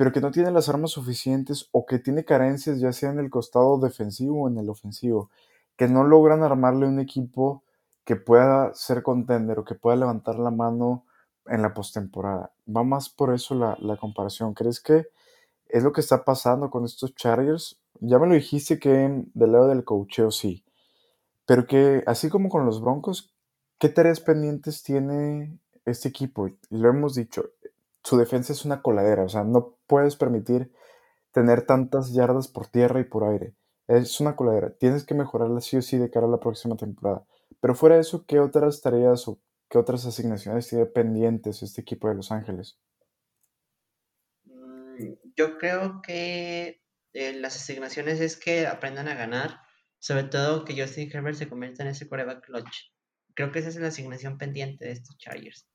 [0.00, 3.28] pero que no tiene las armas suficientes o que tiene carencias ya sea en el
[3.28, 5.28] costado defensivo o en el ofensivo,
[5.76, 7.64] que no logran armarle un equipo
[8.06, 11.04] que pueda ser contender o que pueda levantar la mano
[11.44, 12.50] en la postemporada.
[12.66, 14.54] Va más por eso la, comparación.
[14.54, 15.08] ¿Crees que
[15.68, 17.78] es lo que está pasando con estos Chargers?
[18.00, 20.64] Ya me lo dijiste que del lado del cocheo sí,
[21.44, 23.34] pero que así como con los Broncos,
[23.78, 26.48] ¿qué tareas pendientes tiene este equipo?
[26.70, 27.50] Lo hemos dicho,
[28.02, 30.72] su defensa es una coladera, o sea, no puedes permitir
[31.32, 33.54] tener tantas yardas por tierra y por aire.
[33.88, 37.26] Es una coladera, tienes que mejorarla sí o sí de cara a la próxima temporada.
[37.60, 42.08] Pero fuera de eso, ¿qué otras tareas o qué otras asignaciones tiene pendientes este equipo
[42.08, 42.78] de Los Ángeles?
[44.44, 46.80] Mm, yo creo que
[47.12, 49.60] eh, las asignaciones es que aprendan a ganar,
[49.98, 52.92] sobre todo que Justin Herbert se convierta en ese coreback clutch.
[53.34, 55.69] Creo que esa es la asignación pendiente de estos Chargers.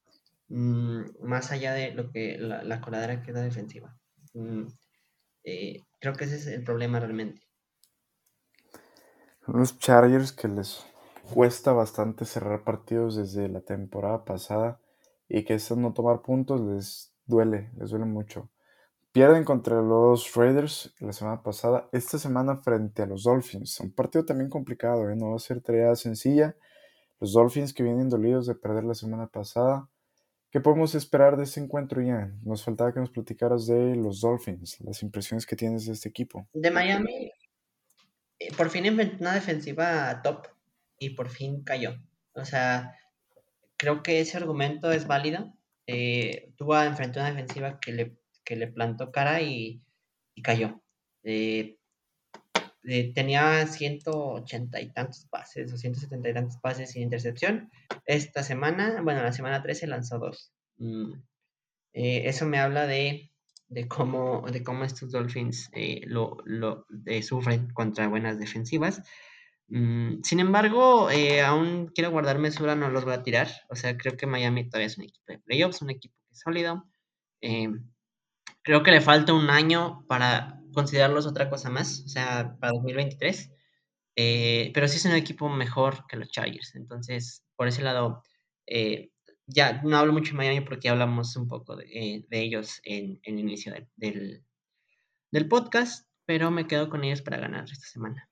[0.50, 3.98] Mm, más allá de lo que la, la coladera queda defensiva.
[4.34, 4.68] Mm,
[5.43, 7.41] eh, creo que ese es el problema realmente.
[9.48, 10.86] Los Chargers que les
[11.34, 14.80] cuesta bastante cerrar partidos desde la temporada pasada
[15.28, 18.50] y que eso no tomar puntos les duele, les duele mucho.
[19.12, 23.80] Pierden contra los Raiders la semana pasada, esta semana frente a los Dolphins.
[23.80, 25.16] Un partido también complicado, ¿eh?
[25.16, 26.56] no va a ser tarea sencilla.
[27.20, 29.88] Los Dolphins que vienen dolidos de perder la semana pasada.
[30.56, 32.32] ¿Qué podemos esperar de este encuentro, ya?
[32.45, 36.47] Nos faltaba que nos platicaras de los Dolphins, las impresiones que tienes de este equipo.
[36.53, 37.30] De Miami,
[38.39, 40.47] eh, por fin inventó una defensiva top
[40.97, 41.97] y por fin cayó.
[42.36, 42.95] O sea,
[43.76, 45.53] creo que ese argumento es válido.
[45.88, 49.84] Eh, tuvo a enfrentar una defensiva que le, que le plantó cara y,
[50.36, 50.82] y cayó.
[51.24, 51.80] Eh,
[52.88, 57.71] eh, tenía 180 y tantos pases, o 170 y tantos pases sin intercepción.
[58.05, 60.51] Esta semana, bueno, la semana 13 lanzó dos.
[60.77, 61.13] Mm,
[61.93, 63.31] eh, eso me habla de,
[63.69, 66.86] de, cómo, de cómo estos Dolphins eh, lo, lo
[67.23, 69.01] sufren contra buenas defensivas.
[69.67, 71.09] Mm, sin embargo,
[71.43, 73.47] aún quiero guardar mesura, no los voy a tirar.
[73.69, 76.39] O sea, creo que Miami todavía es un equipo de playoffs, un equipo que es
[76.39, 76.83] sólido.
[78.61, 83.51] creo que le falta un año para considerarlos otra cosa más, o sea, para 2023.
[84.15, 86.76] Eh, pero sí es un equipo mejor que los Chargers.
[86.76, 88.23] Entonces, por ese lado,
[88.67, 89.11] eh,
[89.47, 93.19] ya no hablo mucho de Miami porque hablamos un poco de, eh, de ellos en,
[93.23, 94.43] en, el inicio de, del,
[95.32, 98.30] del, podcast, pero me quedo con ellos para ganar esta semana.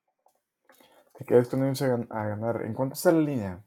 [1.17, 2.63] Te quedas con ellos a, a ganar.
[2.65, 3.63] ¿En cuánto está la línea?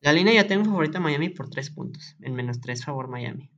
[0.00, 2.16] La línea ya tengo favorita a Miami por tres puntos.
[2.20, 3.50] En menos tres favor Miami.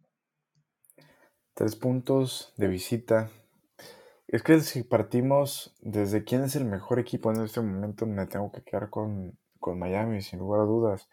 [1.54, 3.30] Tres puntos de visita.
[4.32, 8.50] Es que si partimos desde quién es el mejor equipo en este momento, me tengo
[8.50, 11.06] que quedar con, con Miami, sin lugar a dudas.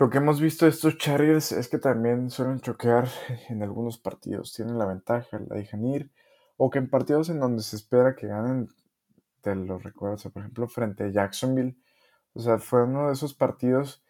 [0.00, 3.06] Lo que hemos visto de estos Chargers es que también suelen choquear
[3.50, 4.54] en algunos partidos.
[4.54, 6.10] Tienen la ventaja, la dejan ir.
[6.56, 8.70] O que en partidos en donde se espera que ganen,
[9.42, 11.76] te lo recuerdo, por ejemplo, frente a Jacksonville.
[12.32, 14.02] O sea, fue uno de esos partidos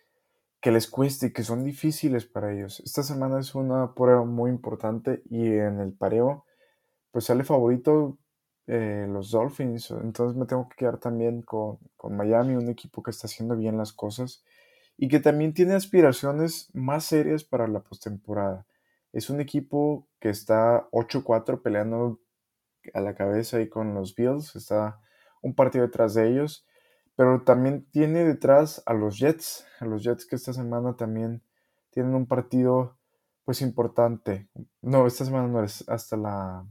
[0.61, 2.79] que les cuesta y que son difíciles para ellos.
[2.85, 6.45] Esta semana es una prueba muy importante y en el pareo
[7.15, 8.19] pues sale favorito
[8.67, 9.93] eh, los Dolphins.
[9.93, 13.79] Entonces me tengo que quedar también con, con, Miami, un equipo que está haciendo bien
[13.79, 14.43] las cosas
[14.97, 18.67] y que también tiene aspiraciones más serias para la postemporada.
[19.13, 22.21] Es un equipo que está 8-4 peleando
[22.95, 25.01] a la cabeza ahí con los Bills, está
[25.41, 26.67] un partido detrás de ellos,
[27.15, 31.45] pero también tiene detrás a los Jets, a los Jets que esta semana también
[31.91, 32.99] tienen un partido
[33.45, 34.49] pues importante.
[34.83, 36.67] No, esta semana no es hasta la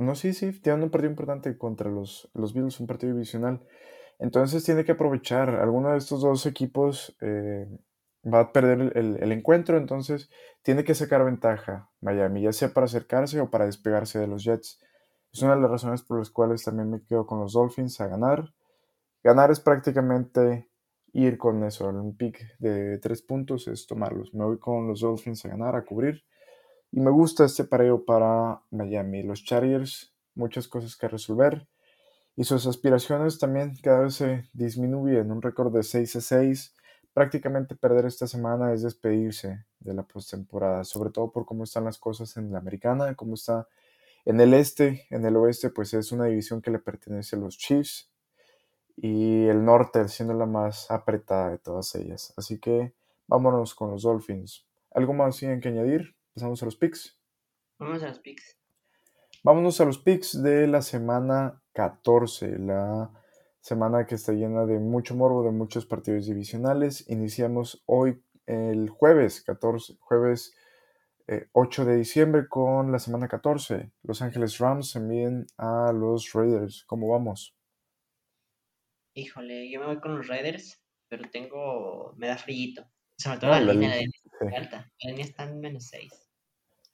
[0.00, 3.60] no, sí, sí, tienen un partido importante contra los, los Bills, un partido divisional.
[4.18, 5.50] Entonces tiene que aprovechar.
[5.50, 7.66] Alguno de estos dos equipos eh,
[8.24, 10.30] va a perder el, el, encuentro, entonces
[10.62, 14.80] tiene que sacar ventaja Miami, ya sea para acercarse o para despegarse de los Jets.
[15.32, 18.08] Es una de las razones por las cuales también me quedo con los Dolphins a
[18.08, 18.52] ganar.
[19.22, 20.68] Ganar es prácticamente
[21.12, 24.34] ir con eso, un pick de tres puntos es tomarlos.
[24.34, 26.24] Me voy con los Dolphins a ganar, a cubrir.
[26.92, 29.22] Y me gusta este pareo para Miami.
[29.22, 31.68] Los Chargers, muchas cosas que resolver.
[32.36, 35.30] Y sus aspiraciones también cada vez se disminuyen.
[35.30, 36.74] Un récord de 6 a 6.
[37.12, 40.84] Prácticamente perder esta semana es despedirse de la postemporada.
[40.84, 43.68] Sobre todo por cómo están las cosas en la americana, cómo está
[44.24, 47.56] en el este, en el oeste, pues es una división que le pertenece a los
[47.56, 48.10] Chiefs.
[48.96, 52.34] Y el norte siendo la más apretada de todas ellas.
[52.36, 52.94] Así que
[53.26, 56.16] vámonos con los Dolphins ¿Algo más tienen que añadir?
[56.34, 57.18] Pasamos a los picks.
[57.78, 58.60] Vamos a los picks.
[59.42, 63.10] Vámonos a los picks de la semana 14, la
[63.60, 67.08] semana que está llena de mucho morbo, de muchos partidos divisionales.
[67.08, 70.54] Iniciamos hoy el jueves 14, jueves
[71.52, 73.90] 8 eh, de diciembre con la semana 14.
[74.02, 76.84] Los Ángeles Rams envíen a los Raiders.
[76.84, 77.56] ¿Cómo vamos?
[79.14, 82.14] Híjole, yo me voy con los Raiders, pero tengo.
[82.18, 82.82] me da frío.
[83.20, 84.90] Sobre todo la, línea de alta.
[85.02, 86.10] La línea está en menos 6.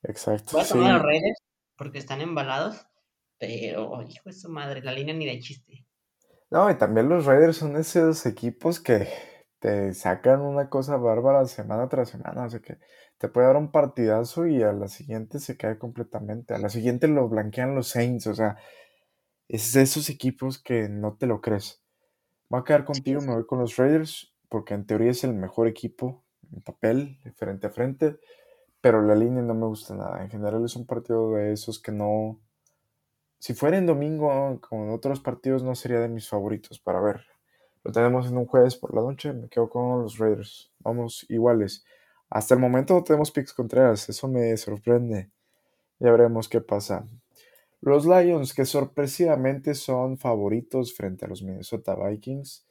[0.03, 0.53] Exacto.
[0.53, 1.39] Voy a tomar a los Raiders
[1.77, 2.85] porque están embalados,
[3.39, 5.87] pero hijo de su madre, la línea ni de chiste.
[6.51, 9.09] No, y también los Raiders son esos equipos que
[9.61, 12.47] te sacan una cosa bárbara semana tras semana.
[12.47, 12.79] O sea que
[13.18, 16.55] te puede dar un partidazo y a la siguiente se cae completamente.
[16.55, 18.27] A la siguiente lo blanquean los Saints.
[18.27, 18.57] O sea,
[19.47, 21.85] es de esos equipos que no te lo crees.
[22.49, 25.68] Voy a quedar contigo, me voy con los Raiders, porque en teoría es el mejor
[25.68, 28.18] equipo en papel, frente a frente,
[28.80, 30.22] pero la línea no me gusta nada.
[30.22, 32.40] En general es un partido de esos que no...
[33.38, 37.22] Si fuera en domingo, como en otros partidos, no sería de mis favoritos para ver.
[37.84, 40.72] Lo tenemos en un jueves por la noche, me quedo con los Raiders.
[40.80, 41.84] Vamos iguales.
[42.28, 45.30] Hasta el momento no tenemos picks Contreras, eso me sorprende.
[46.01, 47.07] Ya veremos qué pasa.
[47.80, 52.66] Los Lions, que sorpresivamente son favoritos frente a los Minnesota Vikings.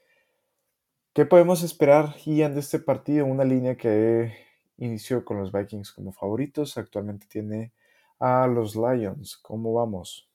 [1.15, 3.25] ¿Qué podemos esperar, Ian, de este partido?
[3.25, 4.35] Una línea que
[4.75, 7.71] inició con los Vikings como favoritos, actualmente tiene
[8.19, 9.37] a los Lions.
[9.37, 10.29] ¿Cómo vamos?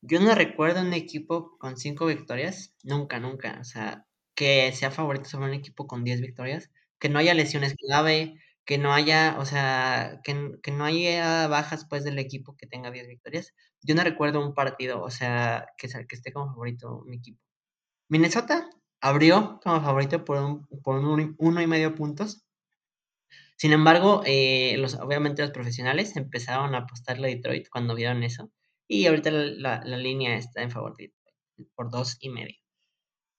[0.00, 3.58] Yo no recuerdo un equipo con cinco victorias, nunca, nunca.
[3.60, 4.06] O sea,
[4.36, 8.78] que sea favorito sobre un equipo con 10 victorias que no haya lesiones clave, que
[8.78, 13.08] no haya, o sea, que, que no haya bajas pues del equipo que tenga 10
[13.08, 13.52] victorias.
[13.82, 17.42] Yo no recuerdo un partido, o sea, que, que esté como favorito un equipo.
[18.08, 18.70] Minnesota
[19.00, 22.44] abrió como favorito por un, por un uno y medio puntos.
[23.56, 28.50] Sin embargo, eh, los, obviamente los profesionales empezaron a apostarle a Detroit cuando vieron eso.
[28.86, 32.56] Y ahorita la, la, línea está en favor de Detroit por dos y medio.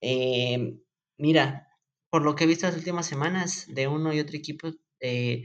[0.01, 0.77] Eh,
[1.17, 1.67] mira,
[2.09, 5.43] por lo que he visto las últimas semanas de uno y otro equipo, eh,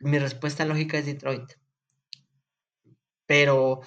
[0.00, 1.52] mi respuesta lógica es Detroit.
[3.26, 3.80] Pero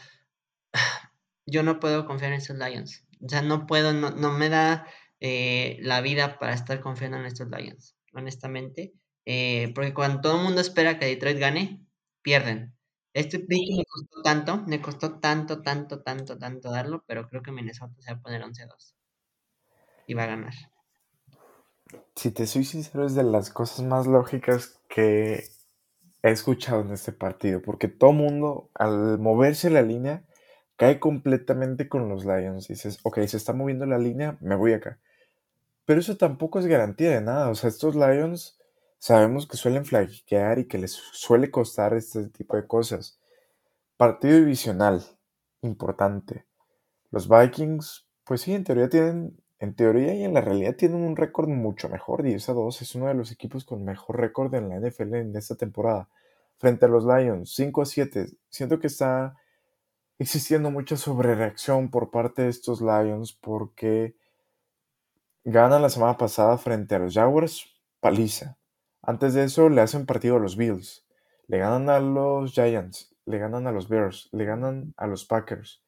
[1.46, 3.06] yo no puedo confiar en estos Lions.
[3.22, 4.88] O sea, no puedo, no, me da
[5.20, 8.94] eh, la vida para estar confiando en estos Lions, honestamente.
[9.26, 11.86] Eh, porque cuando todo el mundo espera que Detroit gane,
[12.22, 12.76] pierden.
[13.14, 17.52] Este pick me costó tanto, me costó tanto, tanto, tanto, tanto darlo, pero creo que
[17.52, 18.96] Minnesota se va a poner 11-2
[20.08, 20.54] y va a ganar
[22.16, 25.46] si te soy sincero, es de las cosas más lógicas que
[26.24, 30.24] he escuchado en este partido, porque todo mundo, al moverse la línea,
[30.76, 32.68] cae completamente con los Lions.
[32.68, 35.00] Dices, ok, se está moviendo la línea, me voy acá.
[35.90, 37.50] Pero eso tampoco es garantía de nada.
[37.50, 38.60] O sea, estos Lions
[39.00, 43.20] sabemos que suelen flaquear y que les suele costar este tipo de cosas.
[43.98, 45.04] Partido divisional,
[45.64, 46.46] importante.
[47.10, 51.16] Los Vikings, pues sí, en teoría tienen en teoría y en la realidad tienen un
[51.16, 52.22] récord mucho mejor.
[52.22, 55.36] 10 a 2 es uno de los equipos con mejor récord en la NFL en
[55.36, 56.08] esta temporada.
[56.60, 58.28] Frente a los Lions, 5 a 7.
[58.48, 59.38] Siento que está
[60.20, 64.14] existiendo mucha sobrereacción por parte de estos Lions porque
[65.44, 67.66] ganan la semana pasada frente a los Jaguars,
[68.00, 68.58] paliza.
[69.02, 71.06] Antes de eso le hacen partido a los Bills,
[71.48, 75.82] le ganan a los Giants, le ganan a los Bears, le ganan a los Packers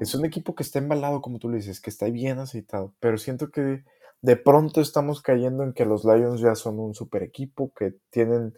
[0.00, 3.18] es un equipo que está embalado, como tú le dices, que está bien aceitado, pero
[3.18, 3.84] siento que
[4.20, 8.54] de pronto estamos cayendo en que los Lions ya son un super equipo, que tienen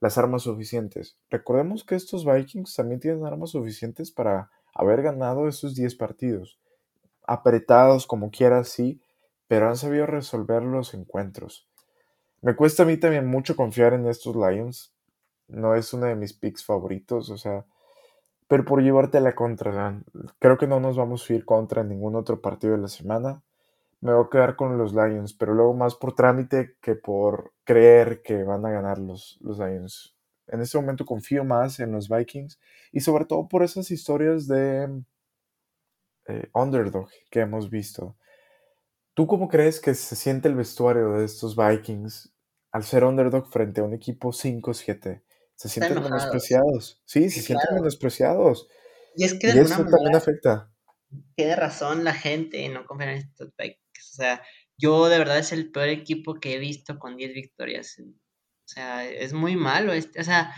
[0.00, 1.16] las armas suficientes.
[1.30, 6.58] Recordemos que estos Vikings también tienen armas suficientes para haber ganado esos 10 partidos.
[7.26, 9.00] Apretados como quiera, sí,
[9.48, 11.68] pero han sabido resolver los encuentros.
[12.42, 14.92] Me cuesta a mí también mucho confiar en estos Lions.
[15.48, 17.64] No es uno de mis picks favoritos, o sea,
[18.48, 20.00] pero por llevarte la contra,
[20.38, 23.42] creo que no nos vamos a ir contra en ningún otro partido de la semana.
[24.00, 28.22] Me voy a quedar con los Lions, pero luego más por trámite que por creer
[28.22, 30.16] que van a ganar los, los Lions.
[30.46, 32.58] En este momento confío más en los Vikings
[32.92, 35.02] y sobre todo por esas historias de
[36.28, 38.16] eh, underdog que hemos visto.
[39.18, 42.32] ¿Tú cómo crees que se siente el vestuario de estos Vikings
[42.70, 45.24] al ser underdog frente a un equipo 5-7?
[45.56, 47.02] Se sienten menospreciados.
[47.04, 48.68] Sí, se sienten menospreciados.
[49.16, 50.72] Y es que de eso también afecta.
[51.34, 54.12] Tiene razón la gente en no confiar en estos Vikings.
[54.12, 54.40] O sea,
[54.76, 57.96] yo de verdad es el peor equipo que he visto con 10 victorias.
[57.98, 58.04] O
[58.66, 59.92] sea, es muy malo.
[59.92, 60.54] Este, o sea,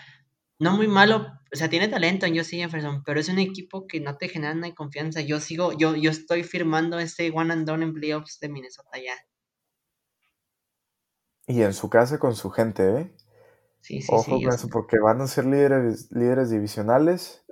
[0.60, 1.26] no muy malo.
[1.52, 4.54] O sea, tiene talento en sí Jefferson, pero es un equipo que no te genera
[4.54, 5.20] nada de confianza.
[5.20, 9.14] Yo sigo, yo, yo estoy firmando este one and done en playoffs de Minnesota ya.
[11.46, 13.16] Y en su casa con su gente, ¿eh?
[13.80, 14.44] Sí, sí, Ojo sí.
[14.44, 17.42] con eso, porque van a ser líderes, líderes divisionales.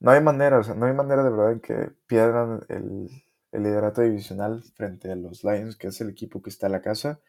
[0.00, 3.08] No hay manera, o sea, no hay manera de verdad en que pierdan el,
[3.52, 6.82] el liderato divisional frente a los Lions, que es el equipo que está en la
[6.82, 7.20] casa.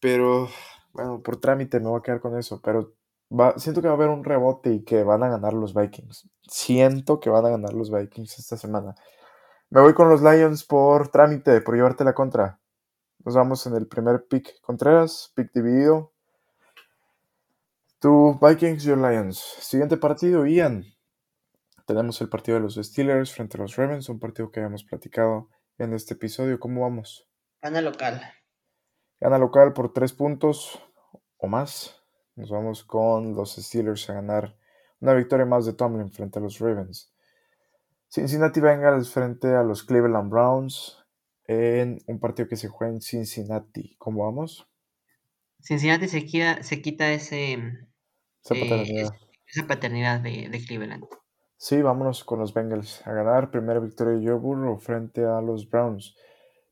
[0.00, 0.48] Pero,
[0.92, 2.60] bueno, por trámite me voy a quedar con eso.
[2.62, 2.94] Pero
[3.30, 6.28] va, siento que va a haber un rebote y que van a ganar los Vikings.
[6.42, 8.94] Siento que van a ganar los Vikings esta semana.
[9.70, 12.60] Me voy con los Lions por trámite, por llevarte la contra.
[13.24, 16.12] Nos vamos en el primer pick Contreras, pick dividido.
[18.00, 19.38] Tu Vikings, your Lions.
[19.38, 20.84] Siguiente partido, Ian.
[21.86, 25.48] Tenemos el partido de los Steelers frente a los Ravens, un partido que habíamos platicado
[25.76, 26.58] en este episodio.
[26.58, 27.28] ¿Cómo vamos?
[27.60, 28.22] Gana local.
[29.20, 30.80] Gana local por tres puntos
[31.36, 31.99] o más.
[32.40, 34.56] Nos vamos con los Steelers a ganar
[35.00, 37.12] una victoria más de Tomlin frente a los Ravens.
[38.08, 40.96] Cincinnati Bengals frente a los Cleveland Browns
[41.44, 43.94] en un partido que se juega en Cincinnati.
[43.98, 44.66] ¿Cómo vamos?
[45.60, 47.52] Cincinnati se quita, se quita ese,
[48.42, 49.04] Esa eh, paternidad.
[49.04, 49.12] es-
[49.52, 51.04] esa paternidad de, de Cleveland.
[51.58, 53.50] Sí, vámonos con los Bengals a ganar.
[53.50, 56.16] Primera victoria de Joe Burrow frente a los Browns.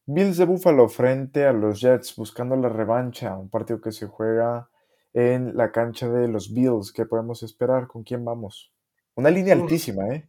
[0.07, 3.37] Bills de Buffalo frente a los Jets buscando la revancha.
[3.37, 4.71] Un partido que se juega
[5.19, 6.93] en la cancha de los Bills.
[6.93, 7.87] ¿Qué podemos esperar?
[7.87, 8.73] ¿Con quién vamos?
[9.15, 9.63] Una línea Uf.
[9.63, 10.29] altísima, ¿eh?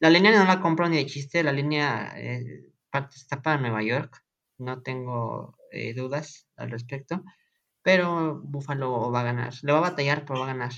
[0.00, 2.64] La línea no la compro ni de chiste, la línea eh,
[3.14, 4.24] está para Nueva York,
[4.58, 7.22] no tengo eh, dudas al respecto,
[7.82, 10.72] pero Buffalo va a ganar, le va a batallar, pero va a ganar.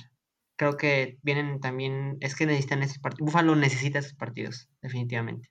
[0.57, 5.50] Creo que vienen también, es que necesitan esos partidos, Buffalo necesita esos partidos, definitivamente.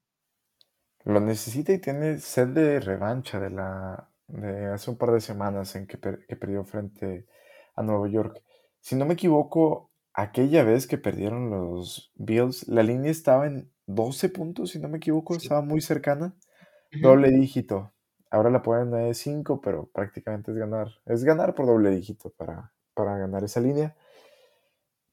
[1.06, 5.76] Lo necesita y tiene sed de revancha de la de hace un par de semanas
[5.76, 7.41] en que, per- que perdió frente a
[7.84, 8.42] Nueva York.
[8.82, 14.30] Si no me equivoco, aquella vez que perdieron los Bills, la línea estaba en 12
[14.30, 15.46] puntos, si no me equivoco, Sí.
[15.46, 16.36] estaba muy cercana.
[17.02, 17.94] Doble dígito.
[18.32, 20.90] Ahora la ponen de 5, pero prácticamente es ganar.
[21.06, 23.96] Es ganar por doble dígito para, para ganar esa línea.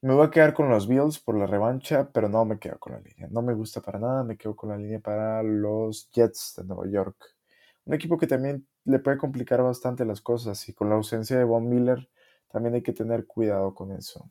[0.01, 2.93] Me voy a quedar con los Bills por la revancha, pero no me quedo con
[2.93, 3.27] la línea.
[3.29, 6.87] No me gusta para nada, me quedo con la línea para los Jets de Nueva
[6.89, 7.17] York.
[7.85, 11.43] Un equipo que también le puede complicar bastante las cosas y con la ausencia de
[11.43, 12.09] Von Miller
[12.51, 14.29] también hay que tener cuidado con eso.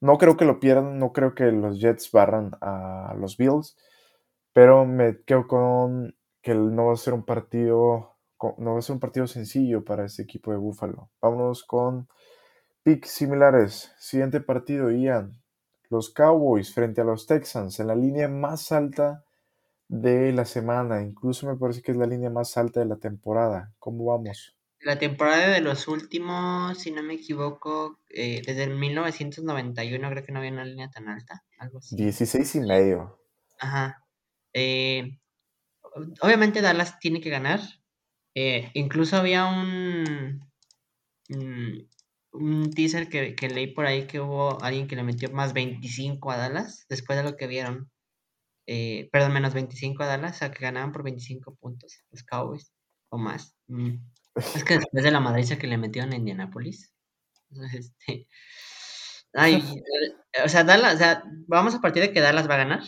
[0.00, 3.76] No creo que lo pierdan, no creo que los Jets barran a los Bills,
[4.52, 8.16] pero me quedo con que no va a ser un partido,
[8.58, 11.08] no va a ser un partido sencillo para este equipo de Buffalo.
[11.22, 12.06] Vámonos con
[12.82, 13.92] picks similares.
[13.98, 15.40] Siguiente partido, Ian.
[15.88, 19.24] Los Cowboys frente a los Texans en la línea más alta
[19.88, 21.02] de la semana.
[21.02, 23.72] Incluso me parece que es la línea más alta de la temporada.
[23.78, 24.54] ¿Cómo vamos?
[24.84, 30.30] La temporada de los últimos, si no me equivoco, eh, desde el 1991 creo que
[30.30, 31.96] no había una línea tan alta, algo así.
[31.96, 33.18] 16 y medio.
[33.58, 34.04] Ajá.
[34.52, 35.18] Eh,
[36.20, 37.60] obviamente Dallas tiene que ganar.
[38.34, 40.44] Eh, incluso había un,
[41.30, 41.78] mm,
[42.32, 46.30] un teaser que, que leí por ahí que hubo alguien que le metió más 25
[46.30, 47.90] a Dallas después de lo que vieron.
[48.66, 52.72] Eh, perdón, menos 25 a Dallas, o sea que ganaban por 25 puntos los Cowboys
[53.08, 53.54] o más.
[53.68, 53.96] Mm.
[54.36, 56.92] Es que después de la madriza que le metieron a Indianapolis.
[57.72, 58.26] Este,
[59.32, 59.54] ay,
[60.32, 62.82] eh, o sea, Dallas, o sea, vamos a partir de que Dallas va a ganar.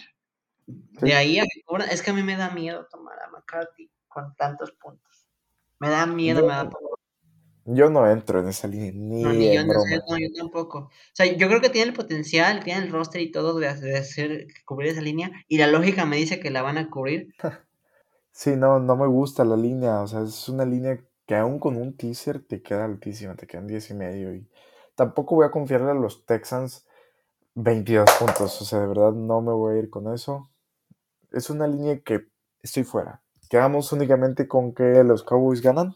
[0.67, 3.91] De ahí a que cobra- es que a mí me da miedo tomar a McCarthy
[4.09, 5.29] con tantos puntos.
[5.79, 6.99] Me da miedo, Yo, me da poco.
[7.67, 10.79] yo no entro en esa línea, No, ni ni yo, no no, yo tampoco.
[10.79, 13.93] O sea, yo creo que tiene el potencial, tiene el roster y todo de, hacer-
[13.93, 15.31] de hacer, cubrir esa línea.
[15.47, 17.35] Y la lógica me dice que la van a cubrir.
[18.33, 20.01] Sí, no, no me gusta la línea.
[20.03, 23.67] O sea, es una línea que aún con un teaser te queda altísima, te quedan
[23.67, 24.35] 10 y medio.
[24.35, 24.49] Y
[24.95, 26.87] tampoco voy a confiarle a los Texans
[27.55, 28.63] 22 puntos.
[28.63, 30.51] O sea, de verdad no me voy a ir con eso.
[31.33, 32.29] Es una línea que
[32.63, 33.23] estoy fuera.
[33.51, 35.95] Quedamos únicamente con que los Cowboys ganan.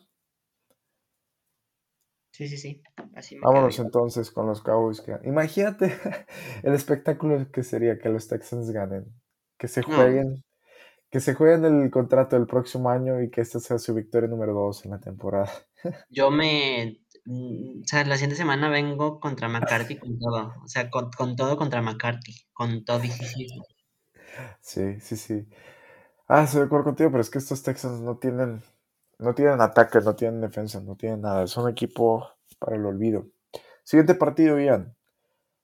[2.33, 2.83] Sí, sí, sí.
[3.15, 5.17] Así me Vámonos entonces con los Cowboys que.
[5.25, 5.95] Imagínate
[6.63, 9.07] el espectáculo que sería que los Texans ganen.
[9.59, 10.43] Que se No, jueguen,
[11.11, 14.55] que se jueguen el contrato del próximo año y que esta sea su victoria número
[14.55, 15.51] 2 en la temporada.
[16.09, 17.01] yo me.
[17.25, 20.55] mm, O sea, la siguiente semana vengo contra McCarthy con todo.
[20.65, 22.35] O sea, con, con todo contra McCarthy.
[22.53, 23.01] Con todo.
[24.61, 25.17] Sí, sí, sí.
[25.21, 25.49] Sí.
[26.29, 28.63] Ah, estoy de acuerdo contigo, pero es que estos Texans no tienen,
[29.19, 31.45] no tienen ataque, no tienen defensa, no tienen nada.
[31.45, 33.27] Es un equipo para el olvido.
[33.85, 34.97] Siguiente partido, Ian.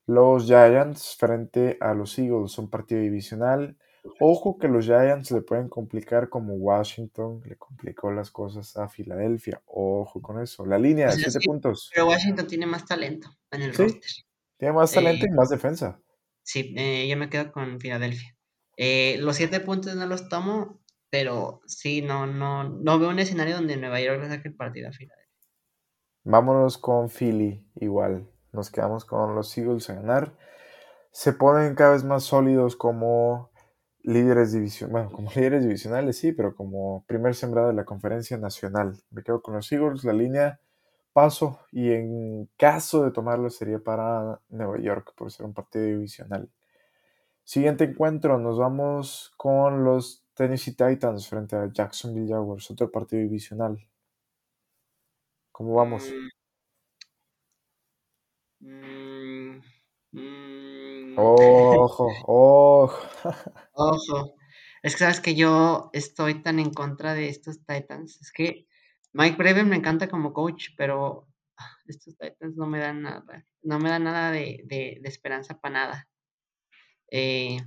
[0.06, 3.78] Los Giants frente a los Eagles, un partido divisional.
[4.20, 9.62] Ojo que los Giants le pueden complicar como Washington le complicó las cosas a Filadelfia.
[9.66, 10.64] Ojo con eso.
[10.66, 11.94] La línea, O sea, 7 sí, puntos.
[11.94, 14.10] pero Washington tiene más talento en el Sí, roster.
[14.58, 16.00] tiene más talento Eh, y más defensa.
[16.42, 18.36] sí, eh, yo me quedo con Filadelfia.
[18.76, 20.80] Eh, los siete puntos no los tomo,
[21.10, 24.88] pero sí, no, no, no veo un escenario donde Nueva York le saque el partido
[24.88, 25.26] a Filadelfia.
[26.24, 28.28] Vámonos con Philly, igual.
[28.52, 30.34] nos quedamos con los Eagles a ganar.
[31.12, 33.50] Se ponen cada vez más sólidos como
[34.06, 38.96] líderes divisionales, bueno, como líderes divisionales sí, pero como primer sembrado de la conferencia nacional.
[39.10, 40.60] Me quedo con los Eagles, la línea
[41.12, 46.50] paso y en caso de tomarlo sería para Nueva York por ser un partido divisional.
[47.44, 53.78] Siguiente encuentro, nos vamos con los Tennessee Titans frente a Jacksonville Jaguars, otro partido divisional.
[55.52, 56.12] ¿Cómo vamos?
[58.60, 59.60] Mm,
[60.12, 60.45] mm,
[61.16, 62.98] Ojo, ojo.
[63.72, 64.34] Ojo.
[64.82, 68.20] Es que sabes que yo estoy tan en contra de estos Titans.
[68.20, 68.66] Es que
[69.12, 73.44] Mike Breven me encanta como coach, pero ah, estos Titans no me dan nada.
[73.62, 76.08] No me dan nada de, de- de esperanza para nada.
[77.10, 77.58] Eh,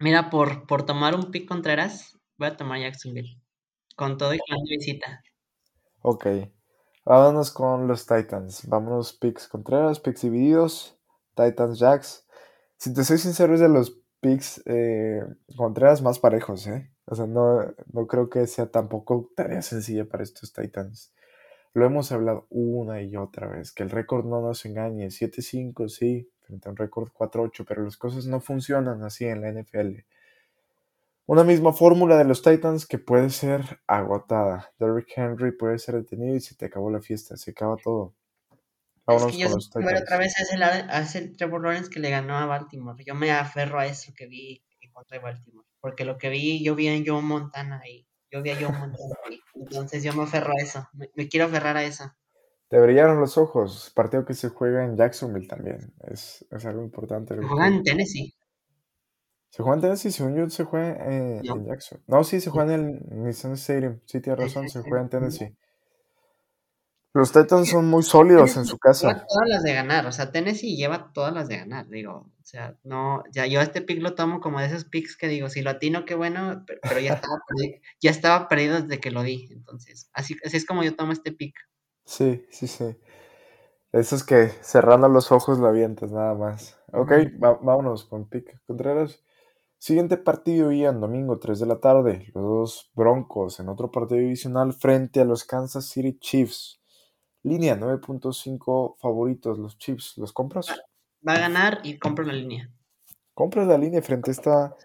[0.00, 3.40] mira, por, por tomar un pick Contreras, voy a tomar Jacksonville.
[3.96, 5.22] Con todo y con de visita.
[6.02, 6.26] Ok,
[7.04, 8.66] vámonos con los Titans.
[8.68, 10.98] Vámonos picks Contreras, picks divididos,
[11.34, 12.25] Titans Jacks.
[12.78, 15.22] Si te soy sincero, es de los picks eh,
[15.56, 16.90] Contreras más parejos, ¿eh?
[17.06, 17.60] O sea, no,
[17.92, 21.12] no creo que sea tampoco tarea sencilla para estos Titans.
[21.72, 25.10] Lo hemos hablado una y otra vez, que el récord no nos engañe.
[25.10, 29.52] 7-5, sí, frente a un récord 4-8, pero las cosas no funcionan así en la
[29.52, 30.04] NFL.
[31.26, 34.72] Una misma fórmula de los Titans que puede ser agotada.
[34.78, 38.14] Derrick Henry puede ser detenido y se te acabó la fiesta, se acaba todo.
[39.06, 40.02] Vámonos es que yo con los Titans.
[40.02, 43.02] otra vez es el, es el Trevor Lawrence que le ganó a Baltimore.
[43.04, 45.66] Yo me aferro a eso que vi contra Baltimore.
[45.80, 48.06] Porque lo que vi, yo vi en Joe Montana ahí.
[48.30, 49.38] Yo vi a Joe Montana ahí.
[49.54, 50.88] Entonces yo me aferro a eso.
[50.94, 52.10] Me, me quiero aferrar a eso.
[52.68, 53.92] Te brillaron los ojos.
[53.94, 55.94] Partido que se juega en Jacksonville también.
[56.10, 57.36] Es, es algo importante.
[57.36, 58.34] Se juega en Tennessee.
[59.50, 60.10] ¿Se juega en Tennessee?
[60.10, 61.56] Según yo, se juega eh, No.
[61.56, 62.02] en Jackson.
[62.06, 64.00] No, sí, se juega en el Nissan Stadium.
[64.06, 65.56] Sí, tienes razón, se juega en Tennessee.
[67.16, 69.26] Los Titans son muy sólidos en su Lleva casa.
[69.28, 72.76] todas las de ganar, o sea, Tennessee lleva todas las de ganar, digo, o sea,
[72.84, 75.70] no, ya yo este pick lo tomo como de esos picks que digo, si lo
[75.70, 79.48] atino, qué bueno, pe- pero ya estaba perdido, ya estaba perdido desde que lo di,
[79.50, 81.54] entonces, así, así es como yo tomo este pick.
[82.04, 82.96] Sí, sí, sí.
[83.92, 86.78] Esos que cerrando los ojos lo avientas, nada más.
[86.92, 87.12] Ok,
[87.42, 89.22] va- vámonos con Pick Contreras.
[89.78, 92.30] Siguiente partido, Ian, domingo 3 de la tarde.
[92.34, 96.80] Los dos Broncos en otro partido divisional frente a los Kansas City Chiefs.
[97.46, 100.18] Línea 9.5 favoritos, los Chiefs.
[100.18, 100.66] ¿Los compras?
[101.28, 102.70] Va a ganar y compro la línea.
[103.34, 104.76] Compras la línea frente a esta.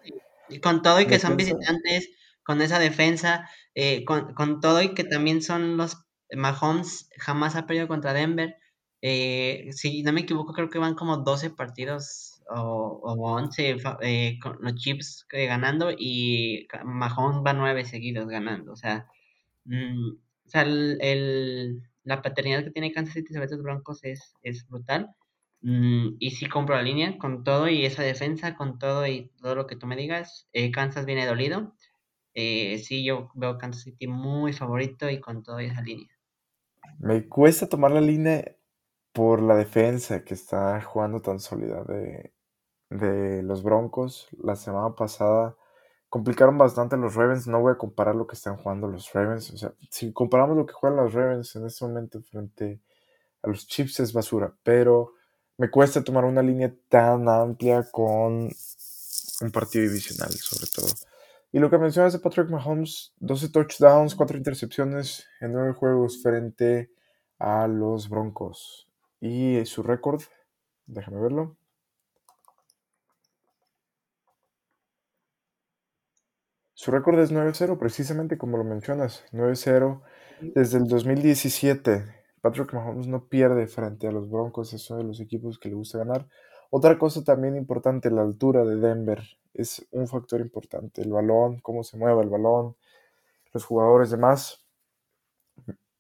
[0.50, 2.10] Y con todo y que son visitantes,
[2.44, 5.98] con esa defensa, eh, con, con todo y que también son los
[6.36, 8.56] Mahomes, jamás ha perdido contra Denver.
[9.02, 13.98] Eh, si no me equivoco, creo que van como 12 partidos o, o 11 fa-
[14.02, 18.74] eh, con los Chiefs eh, ganando y Mahomes va 9 seguidos ganando.
[18.74, 19.08] O sea,
[19.66, 20.12] mm,
[20.48, 24.68] o sea el, el- la paternidad que tiene Kansas City sobre estos Broncos es, es
[24.68, 25.10] brutal.
[25.62, 29.56] Mm, y sí compro la línea con todo y esa defensa, con todo y todo
[29.56, 30.48] lo que tú me digas.
[30.54, 31.76] Eh, Kansas viene dolido.
[32.34, 36.10] Eh, sí, yo veo Kansas City muy favorito y con todo y esa línea.
[37.00, 38.56] Me cuesta tomar la línea
[39.14, 42.34] por la defensa que está jugando tan sólida de,
[42.90, 44.30] de los Broncos.
[44.42, 45.56] La semana pasada
[46.12, 47.48] complicaron bastante los Ravens.
[47.48, 49.50] No voy a comparar lo que están jugando los Ravens.
[49.52, 52.82] O sea, si comparamos lo que juegan los Ravens en este momento frente
[53.42, 54.54] a los Chiefs es basura.
[54.62, 55.14] Pero
[55.58, 58.50] me cuesta tomar una línea tan amplia con
[59.42, 60.94] un partido divisional, sobre todo.
[61.54, 66.92] Y lo que mencionas de Patrick Mahomes, 12 touchdowns, 4 intercepciones en 9 juegos frente
[67.40, 68.90] a los Broncos.
[69.22, 70.22] Y su récord,
[70.88, 71.56] déjame verlo.
[76.82, 80.02] Su récord es 9-0, precisamente como lo mencionas, 9-0
[80.56, 82.06] desde el 2017.
[82.42, 85.76] Patrick Mahomes no pierde frente a los Broncos, es uno de los equipos que le
[85.76, 86.28] gusta ganar.
[86.72, 89.22] Otra cosa también importante, la altura de Denver
[89.54, 91.04] es un factor importante.
[91.04, 92.76] El balón, cómo se mueve el balón,
[93.54, 94.66] los jugadores demás.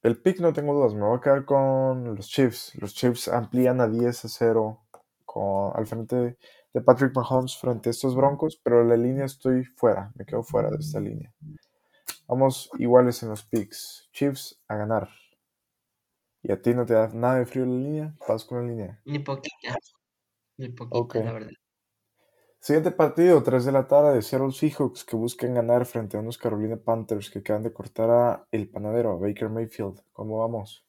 [0.02, 2.74] El pick no tengo dudas, me voy a quedar con los Chiefs.
[2.82, 4.82] Los Chiefs amplían a 10 a 0
[5.26, 6.38] con, al frente
[6.74, 10.69] de, Patrick Mahomes frente a estos Broncos, pero la línea estoy fuera, me quedo fuera
[10.69, 11.34] de esta línea.
[12.28, 14.09] Vamos iguales en los picks.
[14.13, 15.09] Chiefs a ganar.
[16.43, 18.15] ¿Y a ti no te da nada de frío la línea?
[18.28, 19.01] Vas con la línea.
[19.05, 19.78] Ni poquita.
[20.57, 21.51] Ni poquita, la verdad.
[22.61, 26.38] Siguiente partido, 3 de la tarde, de Seattle Seahawks que buscan ganar frente a unos
[26.38, 29.99] Carolina Panthers que acaban de cortar a el panadero, a Baker Mayfield.
[30.11, 30.86] ¿Cómo vamos?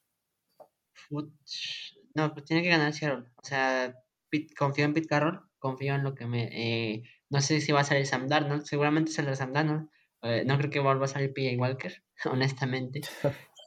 [2.14, 3.26] No, pues tiene que ganar Seattle.
[3.36, 3.94] O sea,
[4.28, 6.48] Pete- confío en Pete Carroll, confío en lo que me...
[6.52, 9.88] eh, no sé si va a salir Sam Darnold, seguramente saldrá Sam Darnold.
[10.22, 11.94] Eh, no creo que vuelva a salir PJ Walker,
[12.30, 13.00] honestamente.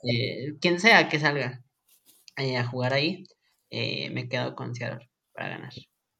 [0.03, 1.63] Eh, quien sea que salga
[2.37, 3.25] eh, a jugar ahí.
[3.71, 5.71] me quedo con Seattle para ganar.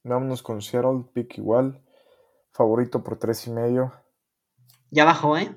[0.04, 1.84] Vámonos con Seattle, pick igual.
[2.52, 3.94] Favorito por tres y medio.
[4.90, 5.56] Ya bajó, ¿eh?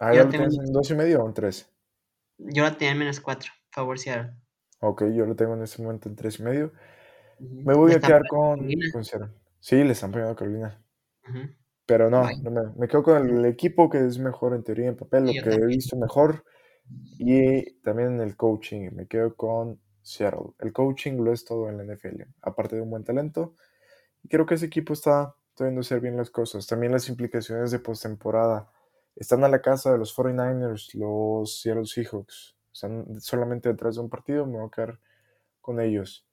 [0.00, 1.72] Ah, ¿ya lo tienes en dos y medio o en tres?
[2.38, 4.34] Yo lo tenía en menos cuatro, favor Seattle.
[4.80, 6.72] Ok, yo lo tengo en este momento en tres y medio.
[7.38, 9.30] Me voy a quedar con, con Seattle.
[9.64, 10.84] Sí, le están poniendo a Carolina.
[11.86, 12.22] Pero no,
[12.76, 15.66] me, quedo con el equipo que es mejor en teoría en papel, lo que he
[15.66, 16.44] visto mejor.
[17.18, 20.52] Y también en el coaching, me quedo con Seattle.
[20.58, 23.54] El coaching lo es todo en la NFL, aparte de un buen talento.
[24.22, 26.66] Y creo que ese equipo está tratando hacer bien las cosas.
[26.66, 28.70] También las implicaciones de postemporada.
[29.16, 32.54] Están a la casa de los 49ers, los Seattle Seahawks.
[32.70, 35.00] Están solamente detrás de un partido, me voy a quedar
[35.62, 36.26] con ellos.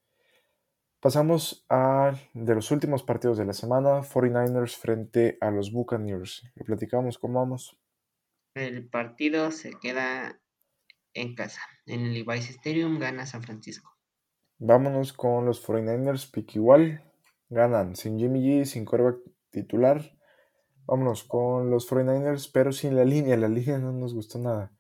[1.02, 6.44] Pasamos a de los últimos partidos de la semana, 49ers frente a los Buccaneers.
[6.54, 7.76] Lo platicamos, ¿cómo vamos?
[8.54, 10.40] El partido se queda
[11.16, 11.62] en casa.
[11.88, 13.98] En el Levi's Stadium gana San Francisco.
[14.60, 17.04] Vámonos con los 49ers, pick igual.
[17.50, 20.04] Ganan sin Jimmy G, sin quarterback titular.
[20.86, 23.36] Vámonos con los 49ers, pero sin la línea.
[23.38, 24.72] La línea no nos gustó nada.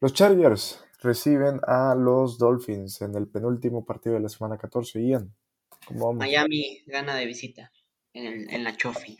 [0.00, 4.98] Los Chargers reciben a los Dolphins en el penúltimo partido de la semana 14.
[5.06, 5.34] Ian.
[5.90, 7.72] Miami gana de visita
[8.14, 9.16] en, la Chofi.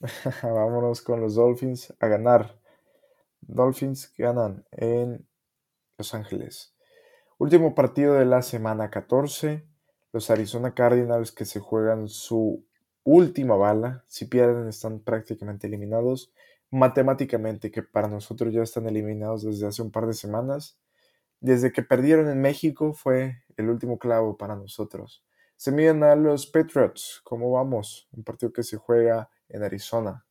[0.42, 2.58] Vámonos con los Dolphins a ganar.
[3.40, 5.26] Dolphins ganan en
[5.96, 6.74] Los Ángeles.
[7.38, 9.64] Último partido de la semana 14.
[10.12, 12.64] Los Arizona Cardinals que se juegan su
[13.04, 14.04] última bala.
[14.06, 16.32] Si pierden están prácticamente eliminados.
[16.70, 20.78] Matemáticamente que para nosotros ya están eliminados desde hace un par de semanas.
[21.40, 25.24] Desde que perdieron en México fue el último clavo para nosotros.
[25.58, 27.20] Se miden a los Patriots.
[27.24, 28.08] ¿Cómo vamos?
[28.12, 30.24] Un partido que se juega en Arizona.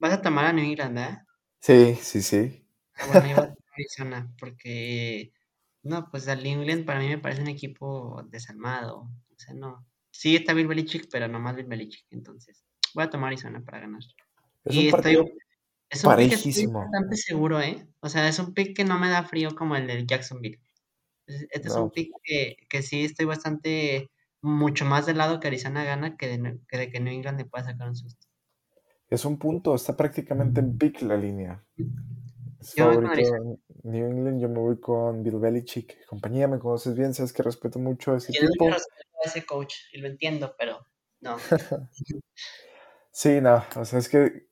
[0.00, 1.18] Vas a tomar a New England, ¿eh?
[1.60, 2.66] Sí, sí, sí.
[2.96, 5.32] Ah, bueno, yo a Arizona porque,
[5.84, 9.02] no, pues al New England para mí me parece un equipo desarmado.
[9.30, 9.86] O sea, no.
[10.10, 12.06] Sí está Bill Belichick, pero no más Bill Belichick.
[12.10, 14.02] Entonces, voy a tomar Arizona para ganar.
[14.64, 15.24] Es un partido
[15.88, 16.80] es un parejísimo.
[16.80, 17.86] bastante seguro, ¿eh?
[18.00, 20.60] O sea, es un pick que no me da frío como el del Jacksonville.
[21.26, 24.10] Este es un pick que, que sí estoy bastante
[24.40, 27.88] mucho más del lado que Arizona gana que de, que, New England le pueda sacar
[27.88, 28.26] un susto.
[29.10, 31.64] Es un punto, está prácticamente en pick la línea.
[32.76, 36.04] Yo New England, yo me voy con Bill Belichick.
[36.06, 38.66] Compañía, me conoces bien, sabes que respeto mucho a ese tipo.
[38.66, 40.86] respeto a ese coach, y lo entiendo, pero
[41.20, 41.36] no.
[43.10, 44.48] sí, no, o sea, es que,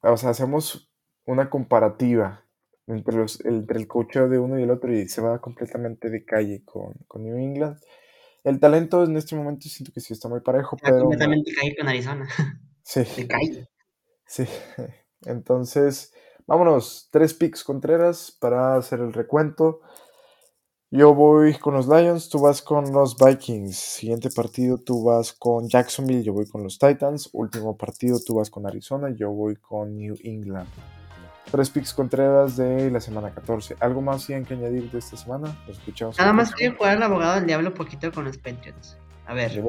[0.00, 0.90] o sea, hacemos
[1.24, 2.44] una comparativa
[2.86, 6.24] entre, los, entre el coach de uno y el otro y se va completamente de
[6.24, 7.78] calle con, con New England.
[8.44, 11.00] El talento en este momento siento que sí está muy parejo, pero...
[11.00, 12.28] Completamente cae con Arizona.
[12.82, 13.04] Sí.
[13.04, 13.68] Se cae.
[14.26, 14.44] Sí.
[15.26, 16.12] Entonces,
[16.46, 17.08] vámonos.
[17.10, 19.80] Tres picks Contreras para hacer el recuento.
[20.90, 23.76] Yo voy con los Lions, tú vas con los Vikings.
[23.76, 27.28] Siguiente partido, tú vas con Jacksonville, yo voy con los Titans.
[27.34, 30.68] Último partido, tú vas con Arizona, yo voy con New England.
[31.50, 33.76] Tres picks Contreras de la semana 14.
[33.80, 35.56] ¿Algo más tienen que añadir de esta semana?
[35.68, 36.18] escuchamos.
[36.18, 38.98] Nada más quiero jugar el abogado del diablo poquito con los Patriots.
[39.26, 39.62] A ver.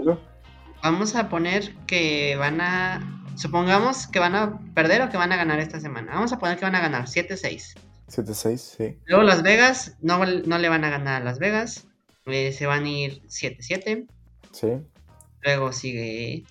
[0.83, 3.23] Vamos a poner que van a.
[3.35, 6.13] Supongamos que van a perder o que van a ganar esta semana.
[6.13, 7.75] Vamos a poner que van a ganar 7-6.
[8.09, 8.97] 7-6, sí.
[9.05, 11.87] Luego Las Vegas, no, no le van a ganar a Las Vegas.
[12.25, 14.07] Eh, se van a ir 7-7.
[14.51, 14.67] Sí.
[15.41, 16.43] Luego sigue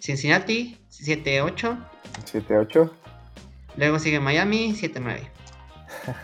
[0.00, 1.76] Cincinnati, 7-8.
[2.24, 2.90] 7-8.
[3.76, 5.20] Luego sigue Miami, 7-9.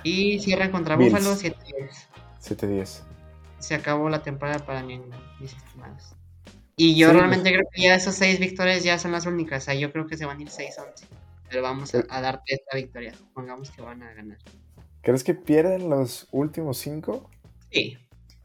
[0.03, 1.55] Y cierran contra Buffalo, 7-10.
[2.43, 3.03] 7-10.
[3.59, 5.01] Se acabó la temporada para mí,
[5.41, 6.15] mis estimados.
[6.77, 9.63] Y yo realmente creo que ya esos 6 victorias ya son las únicas.
[9.63, 11.07] O sea, yo creo que se van a ir 6-11.
[11.49, 13.15] Pero vamos a, darte esta victoria.
[13.33, 14.39] Pongamos que van a ganar.
[15.03, 17.31] ¿Crees que pierden los últimos 5?
[17.71, 17.99] Sí.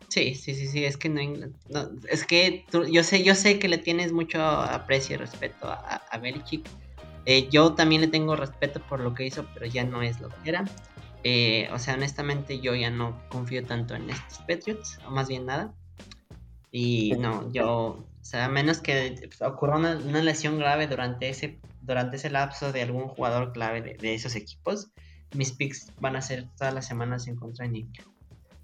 [0.10, 1.22] Sí, sí, sí, sí, es que no,
[1.70, 6.02] no es que yo sé, yo sé que le tienes mucho aprecio y respeto a,
[6.10, 6.68] a Belichick,
[7.26, 10.30] eh, yo también le tengo respeto por lo que hizo, pero ya no es lo
[10.30, 10.66] que era.
[11.24, 15.46] Eh, o sea, honestamente yo ya no confío tanto en estos Patriots, o más bien
[15.46, 15.74] nada.
[16.72, 22.18] Y no, yo, o sea, a menos que ocurra una, lesión grave durante ese, durante
[22.18, 24.92] ese lapso de algún jugador clave de, esos equipos,
[25.34, 28.08] mis picks van a ser todas las semanas en contra de Nick.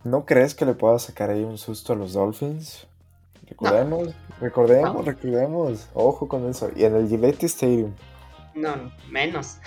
[0.03, 2.87] ¿No crees que le pueda sacar ahí un susto a los Dolphins?
[3.47, 4.09] Recordemos,
[4.39, 5.89] recordemos, recordemos.
[5.93, 6.69] Ojo con eso.
[6.75, 7.91] Y en el Gillette Stadium.
[8.55, 9.57] No, menos.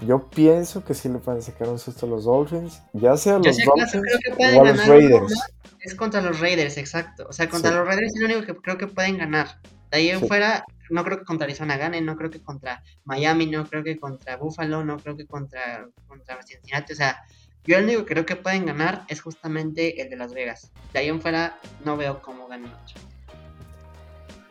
[0.00, 3.38] Yo pienso que sí le pueden sacar un susto a los Dolphins, ya sea a
[3.38, 4.04] los Dolphins
[4.38, 5.32] o a los Raiders.
[5.80, 7.26] Es contra los Raiders, exacto.
[7.28, 9.60] O sea, contra los Raiders es lo único que creo que pueden ganar.
[9.90, 13.46] De ahí en fuera, no creo que contra Arizona gane, no creo que contra Miami,
[13.46, 16.92] no creo que contra Buffalo, no creo que contra, contra Cincinnati.
[16.92, 17.24] O sea,
[17.64, 20.70] Yo el único que creo que pueden ganar es justamente el de Las Vegas.
[20.92, 23.13] De ahí en fuera no veo cómo ganen otro.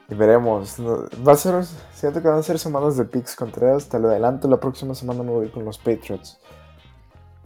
[0.09, 0.77] Y veremos.
[0.80, 1.63] Va a ser,
[1.93, 3.88] siento que van a ser semanas de picks contreras.
[3.88, 4.47] Te lo adelanto.
[4.47, 6.39] La próxima semana me voy a ir con los Patriots.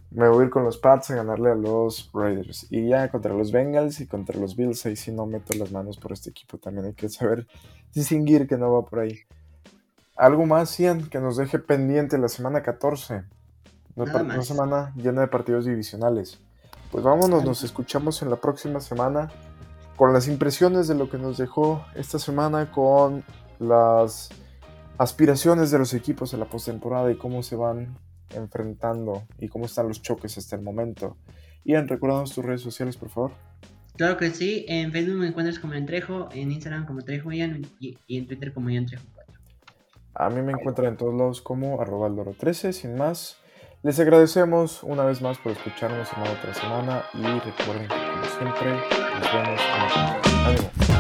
[0.10, 2.68] Me voy a ir con los Pats a ganarle a los Raiders.
[2.72, 4.86] Y ya contra los Bengals y contra los Bills.
[4.86, 6.58] Ahí sí no meto las manos por este equipo.
[6.58, 7.48] También hay que saber
[7.94, 9.20] distinguir que no va por ahí.
[10.16, 13.24] Algo más, 100 que nos deje pendiente la semana 14.
[13.96, 16.40] Una, semana llena de partidos divisionales.
[16.92, 19.30] Pues vámonos, nos escuchamos en la próxima semana
[19.98, 23.24] con las impresiones de lo que nos dejó esta semana, con
[23.60, 24.30] las
[25.00, 27.98] aspiraciones de los equipos en la postemporada y cómo se van
[28.30, 31.18] enfrentando y cómo están los choques hasta el momento.
[31.66, 33.32] Ian, recuérdanos tus redes sociales, por favor.
[33.96, 37.98] Claro que sí, en Facebook me encuentras como Entrejo, en Instagram como Trejo Ian y,
[38.08, 39.34] en Twitter como Ian Trejo 4.
[40.14, 42.08] A mí me encuentran en todos lados como arroba
[42.38, 43.38] 13 sin más.
[43.84, 48.72] Les agradecemos una vez más por escucharnos semana tras semana y recuerden que como siempre
[48.72, 50.97] nos vemos en el próximo.